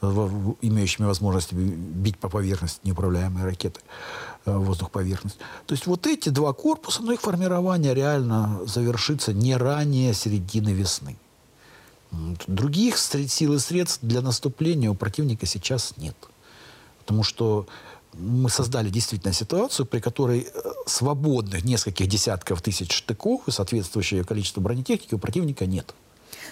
[0.00, 3.80] имеющими возможность бить по поверхности неуправляемые ракеты.
[4.48, 5.38] Э, воздух-поверхность.
[5.66, 11.16] То есть вот эти два корпуса, но их формирование реально завершится не ранее середины весны.
[12.46, 16.16] Других сил и средств для наступления у противника сейчас нет.
[17.00, 17.66] Потому что
[18.14, 24.62] мы создали действительно ситуацию, при которой э, свободных нескольких десятков тысяч штыков и соответствующее количество
[24.62, 25.94] бронетехники у противника нет.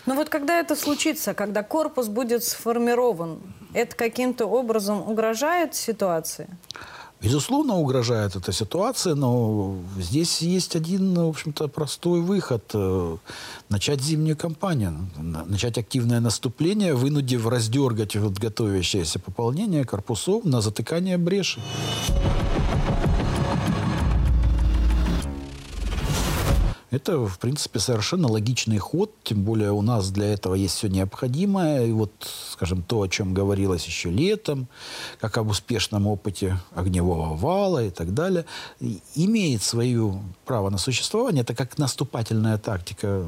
[0.04, 3.40] Но вот когда это случится, когда корпус будет сформирован,
[3.72, 6.48] это каким-то образом угрожает ситуации?
[7.22, 12.62] Безусловно, угрожает эта ситуация, но здесь есть один, в общем-то, простой выход.
[12.74, 13.16] Э,
[13.70, 21.60] начать зимнюю кампанию, начать активное наступление, вынудив раздергать вот готовящееся пополнение корпусов на затыкание бреши.
[26.90, 31.86] Это, в принципе, совершенно логичный ход, тем более у нас для этого есть все необходимое.
[31.86, 32.12] И вот,
[32.52, 34.68] скажем, то, о чем говорилось еще летом,
[35.18, 38.44] как об успешном опыте огневого вала и так далее,
[39.16, 41.42] имеет свое право на существование.
[41.42, 43.24] Это как наступательная тактика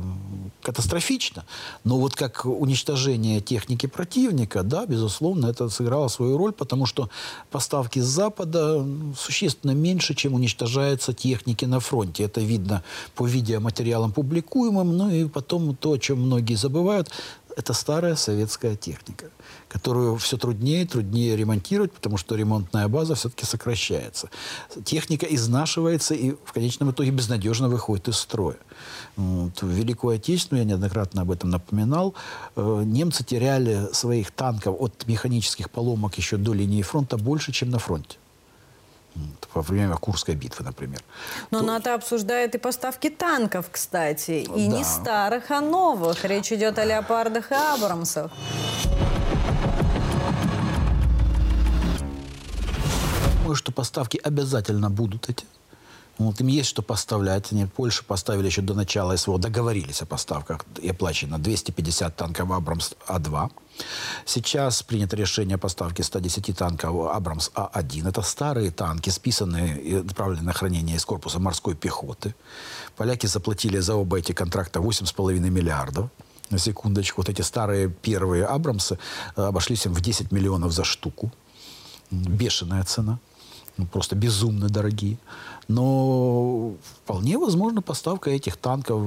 [0.62, 1.44] катастрофично,
[1.82, 7.10] но вот как уничтожение техники противника, да, безусловно, это сыграло свою роль, потому что
[7.50, 8.86] поставки с Запада
[9.18, 12.22] существенно меньше, чем уничтожается техники на фронте.
[12.22, 12.84] Это видно
[13.16, 17.10] по видео материалам публикуемым, ну и потом то, о чем многие забывают,
[17.58, 19.30] это старая советская техника,
[19.66, 24.30] которую все труднее и труднее ремонтировать, потому что ремонтная база все-таки сокращается.
[24.84, 28.58] Техника изнашивается и в конечном итоге безнадежно выходит из строя.
[29.16, 29.60] Вот.
[29.60, 32.14] В Великую Отечественную, я неоднократно об этом напоминал,
[32.54, 37.80] э, немцы теряли своих танков от механических поломок еще до линии фронта больше, чем на
[37.80, 38.18] фронте
[39.54, 41.02] во время Курской битвы, например.
[41.50, 41.66] Но то...
[41.66, 44.42] НАТО обсуждает и поставки танков, кстати.
[44.42, 44.76] И да.
[44.76, 46.24] не старых, а новых.
[46.24, 48.30] Речь идет о леопардах и абрамсах.
[53.38, 55.44] Думаю, что поставки обязательно будут эти
[56.18, 57.52] Вот, им есть что поставлять.
[57.52, 62.94] Они Польше поставили еще до начала СВО, договорились о поставках и оплачено 250 танков «Абрамс
[63.06, 63.50] А-2».
[64.26, 68.08] Сейчас принято решение о поставке 110 танков «Абрамс А-1».
[68.08, 72.34] Это старые танки, списанные и отправленные на хранение из корпуса морской пехоты.
[72.96, 76.10] Поляки заплатили за оба эти контракта 8,5 миллиардов.
[76.50, 78.98] На секундочку, вот эти старые первые «Абрамсы»
[79.36, 81.30] обошлись им в 10 миллионов за штуку.
[82.10, 83.20] Бешеная цена
[83.78, 85.16] ну, просто безумно дорогие.
[85.68, 89.00] Но вполне возможно поставка этих танков.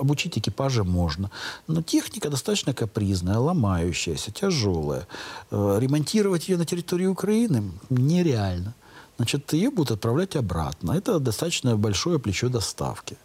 [0.00, 1.30] Обучить экипажи можно.
[1.66, 5.06] Но техника достаточно капризная, ломающаяся, тяжелая.
[5.50, 8.74] Э, ремонтировать ее на территории Украины нереально.
[9.16, 10.92] Значит, ее будут отправлять обратно.
[10.92, 13.16] Это достаточно большое плечо доставки.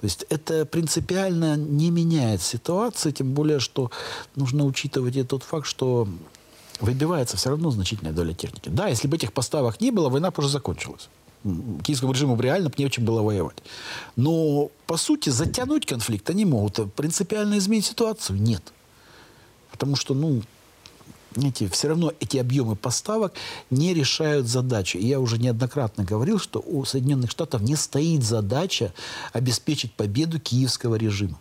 [0.00, 3.90] То есть это принципиально не меняет ситуации, тем более, что
[4.36, 6.08] нужно учитывать и тот факт, что
[6.80, 8.68] выбивается все равно значительная доля техники.
[8.68, 11.08] Да, если бы этих поставок не было, война бы уже закончилась.
[11.82, 13.58] Киевскому режиму реально не очень было воевать.
[14.16, 16.92] Но, по сути, затянуть конфликт они могут.
[16.94, 18.40] Принципиально изменить ситуацию?
[18.40, 18.62] Нет.
[19.70, 20.40] Потому что, ну,
[21.34, 23.34] знаете, все равно эти объемы поставок
[23.70, 24.96] не решают задачи.
[24.96, 28.94] И я уже неоднократно говорил, что у Соединенных Штатов не стоит задача
[29.32, 31.38] обеспечить победу киевского режима.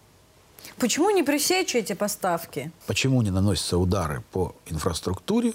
[0.78, 2.72] Почему не пресечь эти поставки?
[2.88, 5.54] Почему не наносятся удары по инфраструктуре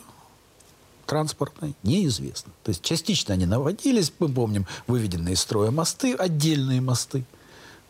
[1.08, 2.52] транспортной, неизвестно.
[2.62, 7.24] То есть частично они наводились, мы помним, выведенные из строя мосты, отдельные мосты.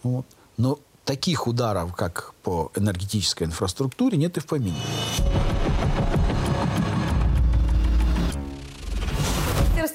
[0.05, 0.25] Вот.
[0.57, 4.77] Но таких ударов, как по энергетической инфраструктуре, нет и в помине.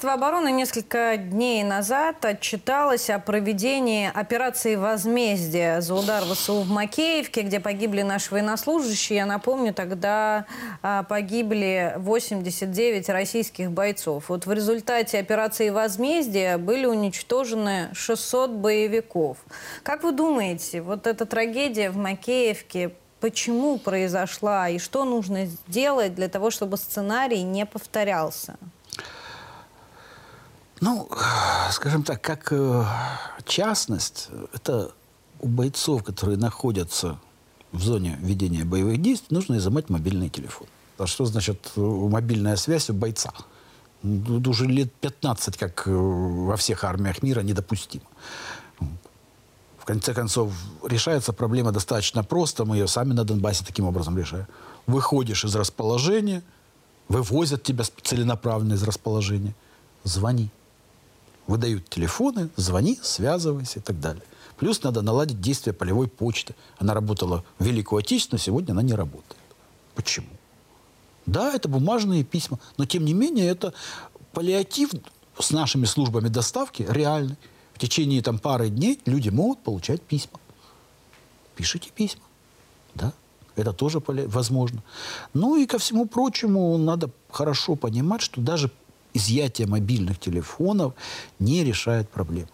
[0.04, 7.40] Министерство обороны несколько дней назад отчиталось о проведении операции «Возмездие» за удар ВСУ в Макеевке,
[7.40, 9.20] где погибли наши военнослужащие.
[9.20, 10.44] Я напомню, тогда
[10.82, 14.28] а, погибли 89 российских бойцов.
[14.28, 19.38] Вот в результате операции «Возмездие» были уничтожены 600 боевиков.
[19.82, 22.90] Как вы думаете, вот эта трагедия в Макеевке
[23.20, 28.58] почему произошла и что нужно сделать для того, чтобы сценарий не повторялся?
[30.84, 31.08] Ну,
[31.70, 32.84] скажем так, как э,
[33.46, 34.90] частность, это
[35.40, 37.18] у бойцов, которые находятся
[37.72, 40.66] в зоне ведения боевых действий, нужно изымать мобильный телефон.
[40.98, 43.32] А что значит э, мобильная связь у бойца?
[44.02, 48.04] Тут уже лет 15, как э, во всех армиях мира, недопустимо.
[49.78, 52.66] В конце концов, решается проблема достаточно просто.
[52.66, 54.46] Мы ее сами на Донбассе таким образом решаем.
[54.86, 56.42] Выходишь из расположения,
[57.08, 59.54] вывозят тебя целенаправленно из расположения.
[60.04, 60.50] Звони
[61.46, 64.22] выдают телефоны, звони, связывайся и так далее.
[64.56, 66.54] Плюс надо наладить действие полевой почты.
[66.78, 69.40] Она работала в Великую Отечественную, сегодня она не работает.
[69.94, 70.28] Почему?
[71.26, 73.72] Да, это бумажные письма, но тем не менее это
[74.32, 74.90] паллиатив
[75.38, 77.36] с нашими службами доставки реальный.
[77.72, 80.38] В течение там, пары дней люди могут получать письма.
[81.56, 82.22] Пишите письма.
[82.94, 83.12] Да,
[83.56, 84.82] это тоже возможно.
[85.32, 88.70] Ну и ко всему прочему надо хорошо понимать, что даже
[89.14, 90.94] изъятие мобильных телефонов
[91.38, 92.48] не решает проблем.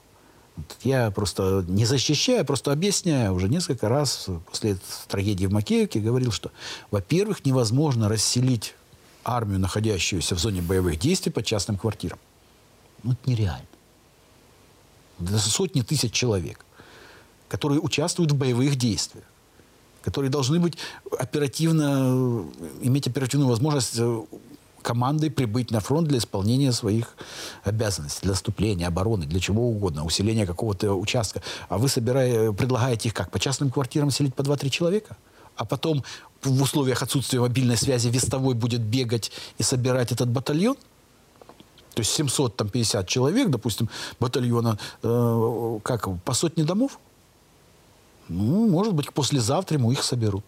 [0.82, 3.32] Я просто не защищаю, просто объясняю.
[3.32, 4.76] Уже несколько раз после
[5.08, 6.52] трагедии в Макеевке говорил, что,
[6.90, 8.74] во-первых, невозможно расселить
[9.24, 12.18] армию, находящуюся в зоне боевых действий, по частным квартирам.
[13.02, 13.66] Ну, это нереально.
[15.18, 16.64] Это сотни тысяч человек,
[17.48, 19.24] которые участвуют в боевых действиях
[20.02, 20.78] которые должны быть
[21.18, 22.46] оперативно,
[22.80, 24.00] иметь оперативную возможность
[24.82, 27.16] командой прибыть на фронт для исполнения своих
[27.64, 31.42] обязанностей, для наступления, обороны, для чего угодно, усиления какого-то участка.
[31.68, 33.30] А вы собирая, предлагаете их как?
[33.30, 35.16] По частным квартирам селить по 2-3 человека?
[35.56, 36.04] А потом
[36.42, 40.76] в условиях отсутствия мобильной связи вестовой будет бегать и собирать этот батальон?
[41.94, 43.88] То есть 750 человек, допустим,
[44.20, 46.98] батальона, э, как, по сотне домов?
[48.28, 50.44] Ну, может быть, послезавтра ему их соберут.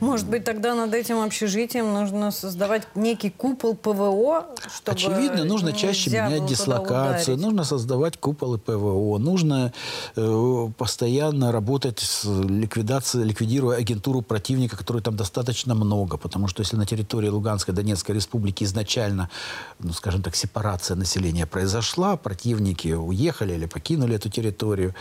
[0.00, 6.10] Может быть, тогда над этим общежитием нужно создавать некий купол ПВО, чтобы Очевидно, нужно чаще
[6.10, 9.72] менять дислокацию, нужно создавать куполы ПВО, нужно
[10.16, 16.76] э, постоянно работать с ликвидацией, ликвидируя агентуру противника, которой там достаточно много, потому что если
[16.76, 19.30] на территории Луганской, Донецкой республики изначально,
[19.78, 24.94] ну, скажем так, сепарация населения произошла, противники уехали или покинули эту территорию,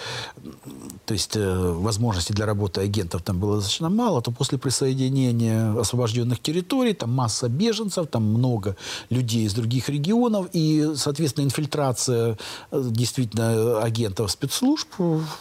[1.05, 6.39] то есть э, возможностей для работы агентов там было достаточно мало, то после присоединения освобожденных
[6.39, 8.75] территорий, там масса беженцев, там много
[9.09, 12.37] людей из других регионов, и, соответственно, инфильтрация
[12.71, 14.87] э, действительно агентов спецслужб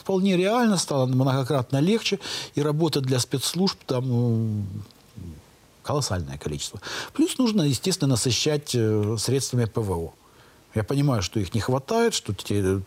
[0.00, 2.18] вполне реально стала многократно легче,
[2.54, 4.64] и работа для спецслужб там ну,
[5.82, 6.80] колоссальное количество.
[7.12, 10.12] Плюс нужно, естественно, насыщать э, средствами ПВО.
[10.74, 12.80] Я понимаю, что их не хватает, что те,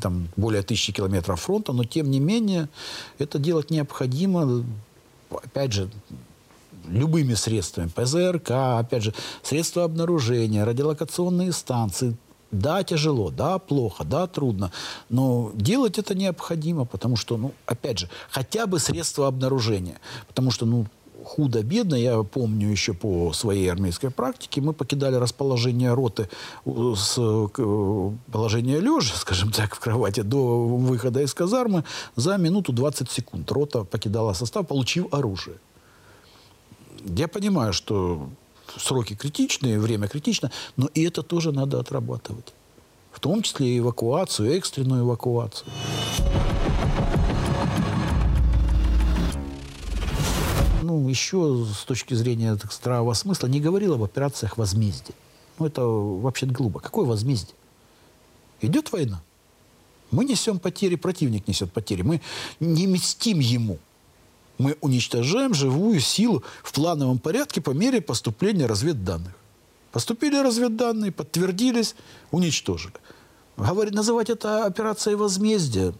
[0.00, 2.68] там более тысячи километров фронта, но тем не менее
[3.18, 4.64] это делать необходимо.
[5.30, 5.90] Опять же,
[6.86, 7.88] любыми средствами.
[7.88, 12.16] ПЗРК, опять же, средства обнаружения, радиолокационные станции.
[12.52, 14.70] Да, тяжело, да, плохо, да, трудно.
[15.08, 19.98] Но делать это необходимо, потому что, ну, опять же, хотя бы средства обнаружения.
[20.28, 20.86] Потому что, ну,
[21.24, 26.28] худо-бедно, я помню еще по своей армейской практике, мы покидали расположение роты
[26.64, 27.18] с
[28.30, 31.84] положения лежа, скажем так, в кровати, до выхода из казармы
[32.16, 33.50] за минуту 20 секунд.
[33.50, 35.56] Рота покидала состав, получив оружие.
[37.04, 38.28] Я понимаю, что
[38.76, 42.52] сроки критичные, время критично, но и это тоже надо отрабатывать.
[43.12, 45.70] В том числе и эвакуацию, экстренную эвакуацию.
[50.94, 55.14] Ну, еще с точки зрения так, здравого смысла не говорил об операциях возмездия.
[55.58, 56.78] Ну, это вообще глупо.
[56.78, 57.56] Какое возмездие?
[58.60, 59.20] Идет война.
[60.12, 62.02] Мы несем потери, противник несет потери.
[62.02, 62.20] Мы
[62.60, 63.78] не мстим ему.
[64.58, 69.34] Мы уничтожаем живую силу в плановом порядке по мере поступления разведданных.
[69.90, 71.96] Поступили разведданные, подтвердились,
[72.30, 72.94] уничтожили.
[73.56, 75.92] Говорит, называть это операцией возмездия.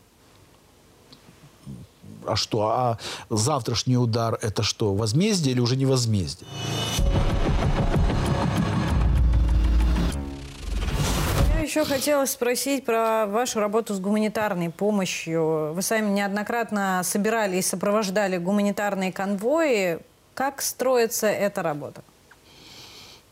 [2.27, 2.68] А что?
[2.68, 2.99] А
[3.31, 4.95] завтрашний удар это что?
[4.95, 6.49] Возмездие или уже не возмездие?
[11.64, 15.72] еще хотела спросить про вашу работу с гуманитарной помощью.
[15.72, 19.99] Вы сами неоднократно собирали и сопровождали гуманитарные конвои.
[20.35, 22.03] Как строится эта работа?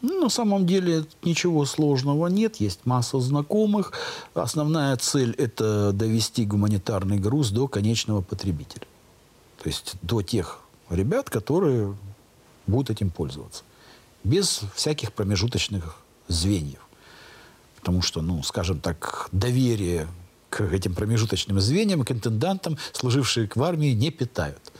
[0.02, 3.92] Ну, на самом деле ничего сложного нет, есть масса знакомых.
[4.34, 8.86] Основная цель– это довести гуманитарный груз до конечного потребителя.
[9.62, 10.58] То есть до тех
[10.90, 11.96] ребят, которые
[12.66, 13.62] будут этим пользоваться.
[14.24, 15.96] Без всяких промежуточных
[16.26, 16.80] звеньев.
[17.76, 20.08] Потому что, ну, скажем так, доверие
[20.50, 24.72] к этим промежуточным звеньям, к интендантам, служившие в армии, не питают.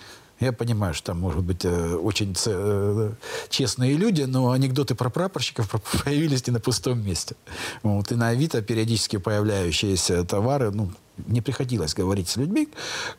[0.43, 3.13] Я понимаю, что там, может быть, э, очень э,
[3.49, 5.71] честные люди, но анекдоты про прапорщиков
[6.05, 7.37] появились не на пустом месте.
[7.85, 10.91] Вот, и на Авито периодически появляющиеся товары, ну,
[11.29, 12.69] не приходилось говорить с людьми,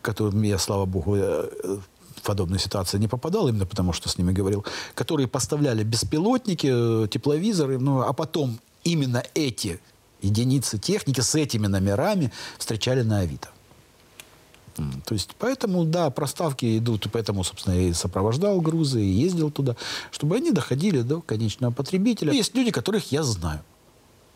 [0.01, 1.49] которым я, слава богу, э,
[2.17, 7.79] в подобную ситуацию не попадал, именно потому что с ними говорил, которые поставляли беспилотники, тепловизоры,
[7.79, 9.79] ну, а потом именно эти
[10.21, 13.47] единицы техники с этими номерами встречали на Авито.
[14.75, 19.51] То есть, поэтому, да, проставки идут, и поэтому, собственно, я и сопровождал грузы, и ездил
[19.51, 19.75] туда,
[20.11, 22.33] чтобы они доходили до конечного потребителя.
[22.33, 23.61] Есть люди, которых я знаю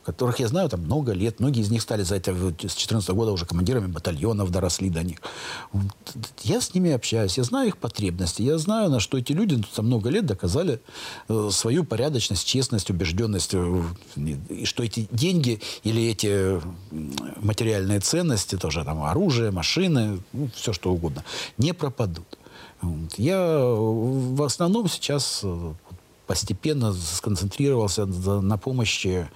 [0.08, 1.42] которых я знаю там много лет.
[1.42, 5.18] Многие из них стали за это с 2014 года уже командирами батальонов, доросли до них.
[6.44, 9.82] Я с ними общаюсь, я знаю их потребности, я знаю, на что эти люди за
[9.82, 10.80] много лет доказали
[11.28, 13.84] э, свою порядочность, честность, убежденность, э,
[14.50, 16.62] и что эти деньги или эти
[17.42, 21.26] материальные ценности, тоже там оружие, машины, ну, все что угодно,
[21.58, 22.38] не пропадут.
[23.18, 25.74] Я в основном сейчас э,
[26.28, 29.28] постепенно сконцентрировался на помощи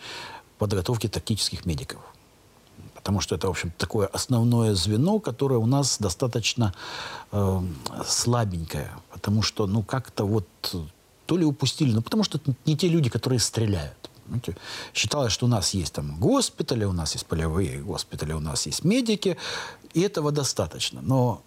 [0.61, 1.99] подготовки тактических медиков.
[2.93, 6.71] Потому что это, в общем, такое основное звено, которое у нас достаточно
[7.31, 7.61] э,
[8.05, 8.91] слабенькое.
[9.11, 10.45] Потому что, ну, как-то вот
[11.25, 14.11] то ли упустили, ну, потому что это не те люди, которые стреляют.
[14.27, 14.55] Знаете,
[14.93, 18.83] считалось, что у нас есть там госпитали, у нас есть полевые госпитали, у нас есть
[18.83, 19.37] медики,
[19.95, 21.01] и этого достаточно.
[21.01, 21.41] Но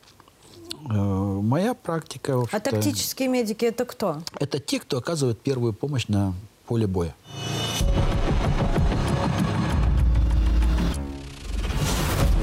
[0.91, 2.45] э, моя практика...
[2.51, 4.23] А тактические медики это кто?
[4.41, 6.35] Это те, кто оказывает первую помощь на
[6.67, 7.15] поле боя.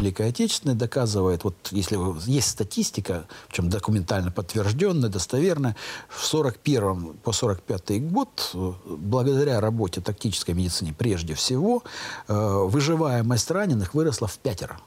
[0.02, 1.98] Великой Отечественной доказывает, вот если
[2.30, 5.76] есть статистика, в чем документально подтвержденная, достоверная,
[6.10, 8.52] в 41 по 45 год,
[8.86, 11.84] благодаря работе тактической медицины прежде всего,
[12.28, 14.80] э, выживаемость раненых выросла в пятеро.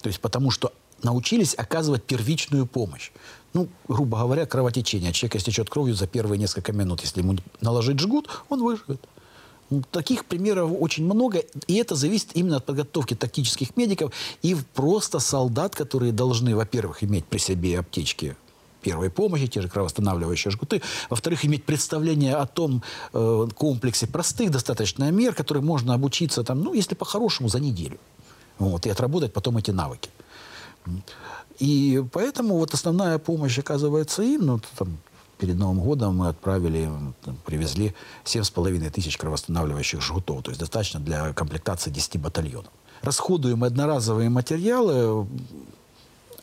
[0.00, 0.72] То есть потому что
[1.02, 3.10] научились оказывать первичную помощь.
[3.52, 5.12] Ну, грубо говоря, кровотечение.
[5.12, 7.02] Человек истечет кровью за первые несколько минут.
[7.02, 9.00] Если ему наложить жгут, он выживет.
[9.90, 14.12] Таких примеров очень много, и это зависит именно от подготовки тактических медиков
[14.42, 18.36] и просто солдат, которые должны, во-первых, иметь при себе аптечки
[18.82, 20.82] первой помощи, те же кровоостанавливающие жгуты.
[21.08, 26.74] Во-вторых, иметь представление о том э, комплексе простых достаточно мер, которые можно обучиться, там, ну,
[26.74, 27.98] если по-хорошему, за неделю.
[28.58, 30.10] Вот, и отработать потом эти навыки.
[31.58, 34.98] И поэтому вот основная помощь оказывается им, ну, там,
[35.42, 36.88] перед Новым годом мы отправили,
[37.44, 40.44] привезли 7,5 тысяч кровоостанавливающих жгутов.
[40.44, 42.70] То есть достаточно для комплектации 10 батальонов.
[43.02, 45.26] Расходуем одноразовые материалы,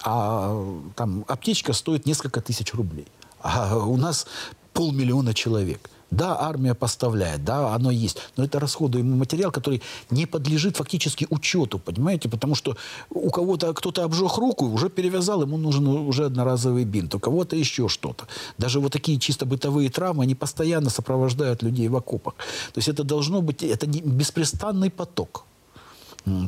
[0.04, 0.54] а
[0.98, 3.08] там аптечка стоит несколько тысяч рублей.
[3.42, 4.28] А у нас
[4.74, 5.90] полмиллиона человек.
[6.12, 11.78] Да, армия поставляет, да, оно есть, но это расходуемый материал, который не подлежит фактически учету,
[11.78, 12.76] понимаете, потому что
[13.12, 17.88] у кого-то кто-то обжег руку, уже перевязал, ему нужен уже одноразовый бинт, у кого-то еще
[17.88, 18.28] что-то.
[18.58, 22.34] Даже вот такие чисто бытовые травмы, они постоянно сопровождают людей в окопах.
[22.74, 25.46] То есть это должно быть, это беспрестанный поток.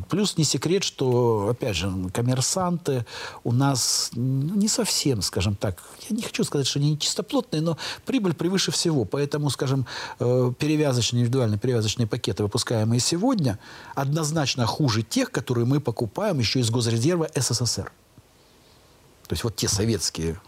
[0.08, 3.06] Плюс не секрет, что, опять же, коммерсанты
[3.42, 7.78] у нас ну, не совсем, скажем так, я не хочу сказать, что они чистоплотные, но
[8.04, 9.04] прибыль превыше всего.
[9.04, 9.86] Поэтому, скажем,
[10.18, 13.58] э, перевязочные, индивидуальные перевязочные пакеты, выпускаемые сегодня,
[13.94, 17.90] однозначно хуже тех, которые мы покупаем еще из госрезерва СССР.
[19.26, 20.38] То есть вот те советские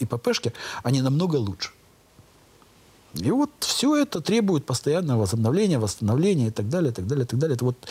[0.00, 0.52] ИППшки,
[0.82, 1.70] они намного лучше.
[3.20, 7.28] И вот все это требует постоянного возобновления, восстановления и так далее, и так далее, и
[7.28, 7.54] так далее.
[7.56, 7.88] Это вот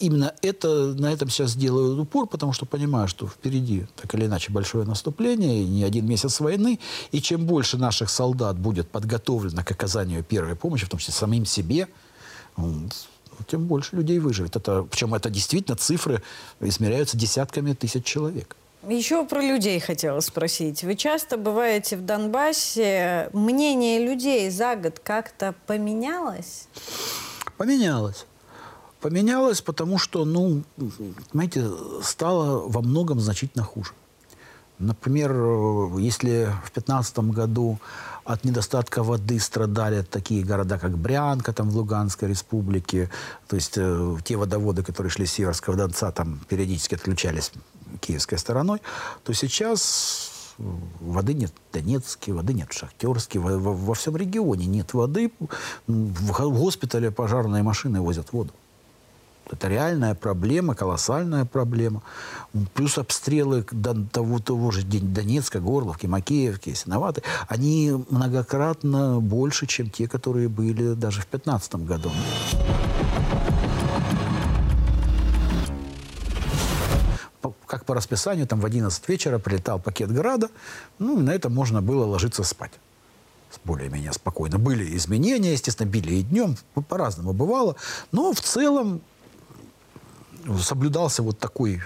[0.00, 4.50] именно это, на этом сейчас делаю упор, потому что понимаю, что впереди так или иначе
[4.50, 6.80] большое наступление, и не один месяц войны,
[7.12, 11.44] и чем больше наших солдат будет подготовлено к оказанию первой помощи, в том числе самим
[11.44, 11.88] себе,
[13.46, 14.56] тем больше людей выживет.
[14.56, 16.22] Это, причем это действительно цифры
[16.60, 18.56] измеряются десятками тысяч человек.
[18.88, 20.82] Еще про людей хотела спросить.
[20.84, 23.28] Вы часто бываете в Донбассе.
[23.34, 26.66] Мнение людей за год как-то поменялось?
[27.58, 28.24] Поменялось.
[29.00, 30.62] Поменялось, потому что, ну,
[31.32, 31.66] знаете,
[32.02, 33.92] стало во многом значительно хуже.
[34.78, 35.30] Например,
[35.98, 37.78] если в 2015 году
[38.24, 43.10] от недостатка воды страдали такие города, как Брянка, там в Луганской республике,
[43.46, 47.52] то есть э, те водоводы, которые шли с Северского Донца, там периодически отключались
[48.00, 48.80] киевской стороной,
[49.24, 50.30] то сейчас
[51.00, 55.32] воды нет в Донецке, воды нет в Шахтерске, во, во, во всем регионе нет воды.
[55.86, 58.52] В, госпитале пожарные машины возят воду.
[59.50, 62.02] Это реальная проблема, колоссальная проблема.
[62.74, 63.64] Плюс обстрелы
[64.12, 71.22] того, того же Донецка, Горловки, Макеевки, Синоваты, они многократно больше, чем те, которые были даже
[71.22, 72.12] в 2015 году.
[77.70, 80.50] Как по расписанию, там в 11 вечера прилетал пакет града,
[80.98, 82.72] ну, на это можно было ложиться спать
[83.64, 84.58] более-менее спокойно.
[84.58, 86.56] Были изменения, естественно, били и днем,
[86.88, 87.76] по-разному бывало,
[88.12, 89.00] но в целом
[90.62, 91.82] соблюдался вот такой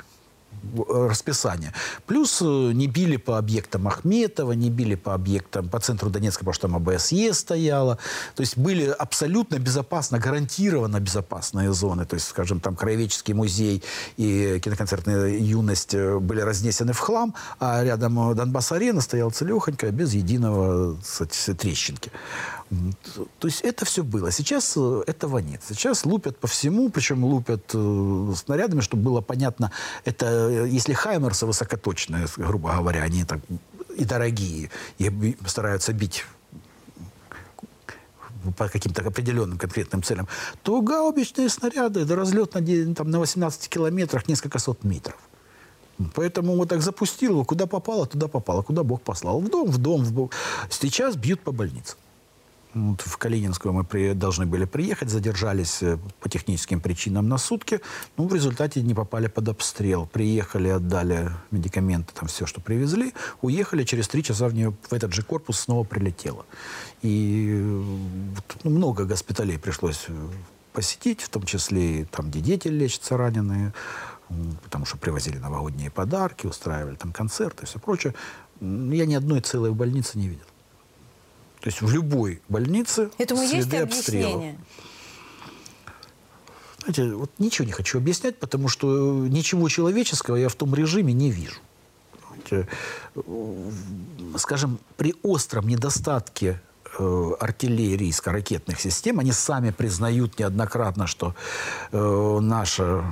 [0.89, 1.73] расписание.
[2.07, 6.55] Плюс э, не били по объектам Ахметова, не били по объектам, по центру Донецка, потому
[6.55, 7.99] что там АБСЕ стояла.
[8.35, 12.05] То есть были абсолютно безопасно, гарантированно безопасные зоны.
[12.05, 13.83] То есть, скажем, там Краеведческий музей
[14.17, 20.97] и киноконцертная юность э, были разнесены в хлам, а рядом Донбасс-арена стояла целехонькая, без единого
[21.01, 22.11] кстати, трещинки.
[23.39, 24.31] То есть это все было.
[24.31, 25.63] Сейчас э, этого нет.
[25.69, 29.71] Сейчас лупят по всему, причем лупят э, снарядами, чтобы было понятно,
[30.05, 33.41] это э, если хаймерсы высокоточные, грубо говоря, они так
[33.97, 36.25] и дорогие, и стараются бить
[38.57, 40.29] по каким-то определенным конкретным целям,
[40.63, 45.17] то гаубичные снаряды, это разлет на, там, на 18 километрах несколько сот метров.
[46.15, 49.41] Поэтому вот так запустил, куда попало, туда попало, куда Бог послал.
[49.41, 50.31] В дом, в дом, в дом.
[50.69, 51.97] Сейчас бьют по больницам.
[52.75, 57.81] В Калининскую мы при, должны были приехать, задержались э, по техническим причинам на сутки.
[58.17, 60.07] Ну, в результате не попали под обстрел.
[60.07, 63.15] Приехали, отдали медикаменты, там все, что привезли.
[63.43, 66.45] Уехали, через три часа в, нее, в этот же корпус снова прилетело.
[67.03, 67.61] И
[68.65, 70.29] ну, много госпиталей пришлось э,
[70.73, 73.73] посетить, в том числе там, где дети лечатся раненые,
[74.65, 78.15] потому что привозили новогодние подарки, устраивали там концерты и все прочее.
[78.61, 80.47] Я ни одной целой больницы не видел.
[81.65, 84.59] То есть в любой больнице Этому следы есть объяснение?
[86.81, 91.31] Знаете, вот ничего не хочу объяснять, потому что ничего человеческого я в том режиме не
[91.31, 91.57] вижу.
[94.37, 96.61] Скажем, при остром недостатке
[96.99, 101.35] э, артиллерийско-ракетных систем, они сами признают неоднократно, что
[101.93, 103.07] э, наша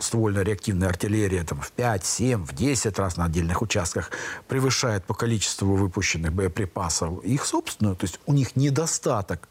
[0.00, 4.10] ствольно-реактивная артиллерия там, в 5, 7, в 10 раз на отдельных участках
[4.46, 9.48] превышает по количеству выпущенных боеприпасов их собственную, то есть у них недостаток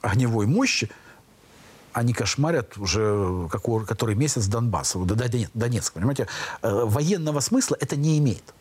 [0.00, 0.90] огневой мощи,
[1.92, 6.26] они кошмарят уже какой, который месяц Донбасса, Донецк, понимаете?
[6.62, 8.54] Э, военного смысла это не имеет.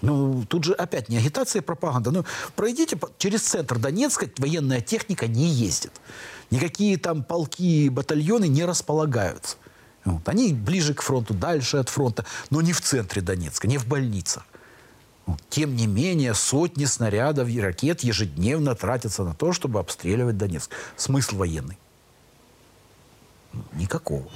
[0.00, 2.10] Ну, тут же опять не агитация, а пропаганда.
[2.10, 2.24] Ну,
[2.56, 5.92] пройдите через центр Донецка, военная техника не ездит.
[6.50, 9.56] Никакие там полки, батальоны не располагаются.
[10.04, 10.28] Вот.
[10.28, 14.46] Они ближе к фронту, дальше от фронта, но не в центре Донецка, не в больницах.
[15.48, 20.70] Тем не менее, сотни снарядов и ракет ежедневно тратятся на то, чтобы обстреливать Донецк.
[20.96, 21.78] Смысл военный?
[23.72, 24.28] Никакого.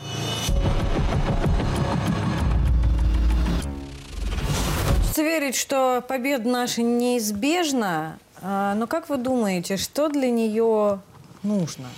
[5.19, 8.21] Хочется верить, что победа наша неизбежна.
[8.41, 11.01] А, но как вы думаете, что для нее
[11.49, 11.89] нужно?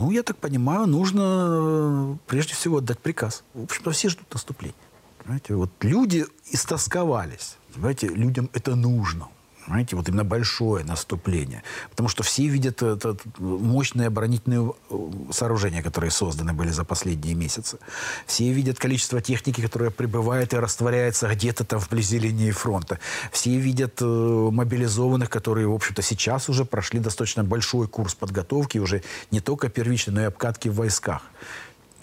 [0.00, 3.44] Ну, я так понимаю, нужно э, прежде всего отдать приказ.
[3.54, 4.74] В общем-то, все ждут наступления.
[5.18, 7.56] Понимаете, вот люди истосковались.
[7.74, 9.28] Понимаете, людям это нужно.
[9.66, 11.62] Понимаете, вот именно большое наступление.
[11.90, 17.78] Потому что все видят это мощные оборонительные э, сооружения, которые созданы были за последние месяцы.
[18.26, 22.98] Все видят количество техники, которая прибывает и растворяется где-то там вблизи линии фронта.
[23.32, 29.02] Все видят э, мобилизованных, которые, в общем-то, сейчас уже прошли достаточно большой курс подготовки, уже
[29.30, 31.22] не только первичной, но и обкатки в войсках.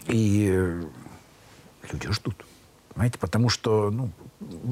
[0.06, 0.84] И э,
[1.92, 2.46] люди ждут.
[2.94, 4.12] Понимаете, потому что, ну,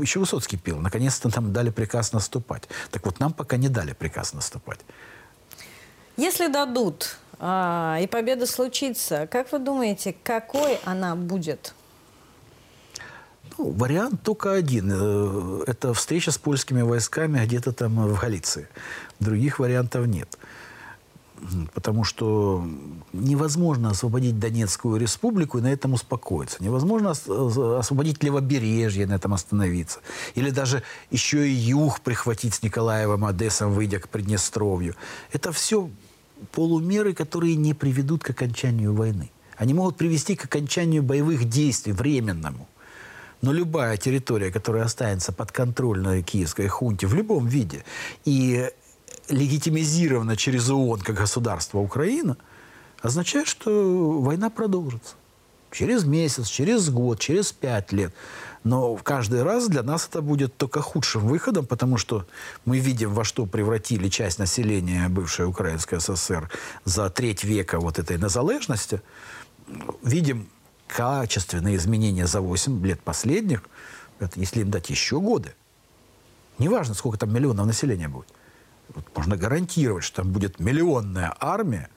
[0.02, 2.64] еще Высоцкий пел, наконец-то нам дали приказ наступать.
[2.92, 4.80] Так вот, нам пока не дали приказ наступать.
[6.18, 11.74] Если дадут, а, и победа случится, как вы думаете, какой она будет?
[13.58, 14.92] Ну, вариант только один.
[14.94, 18.68] Э, это встреча с польскими войсками где-то там в Галиции.
[19.20, 20.38] Других вариантов нет
[21.74, 22.66] потому что
[23.14, 26.64] невозможно освободить Донецкую республику и на этом успокоиться.
[26.64, 30.00] Невозможно освободить левобережье на этом остановиться.
[30.36, 34.96] Или даже еще и юг прихватить с Николаевым, Одессом, выйдя к Приднестровью.
[35.32, 35.90] Это все
[36.52, 39.32] полумеры, которые не приведут к окончанию войны.
[39.58, 42.68] Они могут привести к окончанию боевых действий временному.
[43.42, 47.84] Но любая территория, которая останется под контролем киевской хунте в любом виде,
[48.26, 48.70] и
[49.30, 52.38] легитимизирована через ООН как государство Украина,
[53.02, 55.16] означает, что война продолжится.
[55.72, 58.14] Через месяц, через год, через пять лет.
[58.64, 62.26] Но каждый раз для нас это будет только худшим выходом, потому что
[62.64, 66.50] мы видим, во что превратили часть населения бывшей Украинской ССР
[66.86, 69.02] за треть века вот этой незалежности.
[70.02, 70.48] Видим
[70.88, 73.64] качественные изменения за 8 лет последних,
[74.20, 75.54] это если им дать еще годы.
[76.58, 78.28] Неважно, сколько там миллионов населения будет
[78.94, 81.90] вот можно гарантировать, что там будет миллионная армия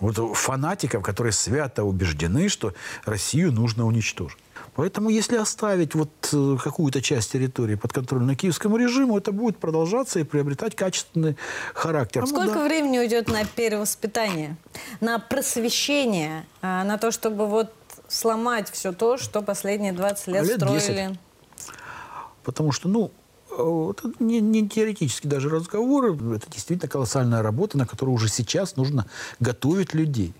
[0.00, 4.38] вот фанатиков, которые свято убеждены, что Россию нужно уничтожить.
[4.74, 10.18] Поэтому если оставить вот э, какую-то часть территории под контролем киевскому режиму, это будет продолжаться
[10.18, 11.36] и приобретать качественный
[11.74, 12.24] характер.
[12.24, 12.64] А сколько да.
[12.64, 14.56] времени уйдет на перевоспитание,
[15.00, 17.72] на просвещение, а, на то, чтобы вот
[18.08, 21.08] сломать все то, что последние 20 лет, лет строили?
[21.08, 21.18] 10.
[22.42, 23.12] Потому что, ну,
[23.54, 29.06] это не, не теоретический даже разговор, это действительно колоссальная работа, на которую уже сейчас нужно
[29.40, 30.34] готовить людей.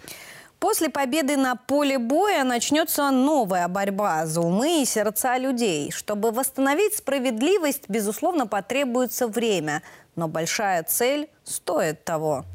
[0.59, 5.91] После победы на поле боя начнется новая борьба за умы и сердца людей.
[5.91, 9.83] Чтобы восстановить справедливость, безусловно, потребуется время.
[10.17, 12.47] Но большая цель стоит того.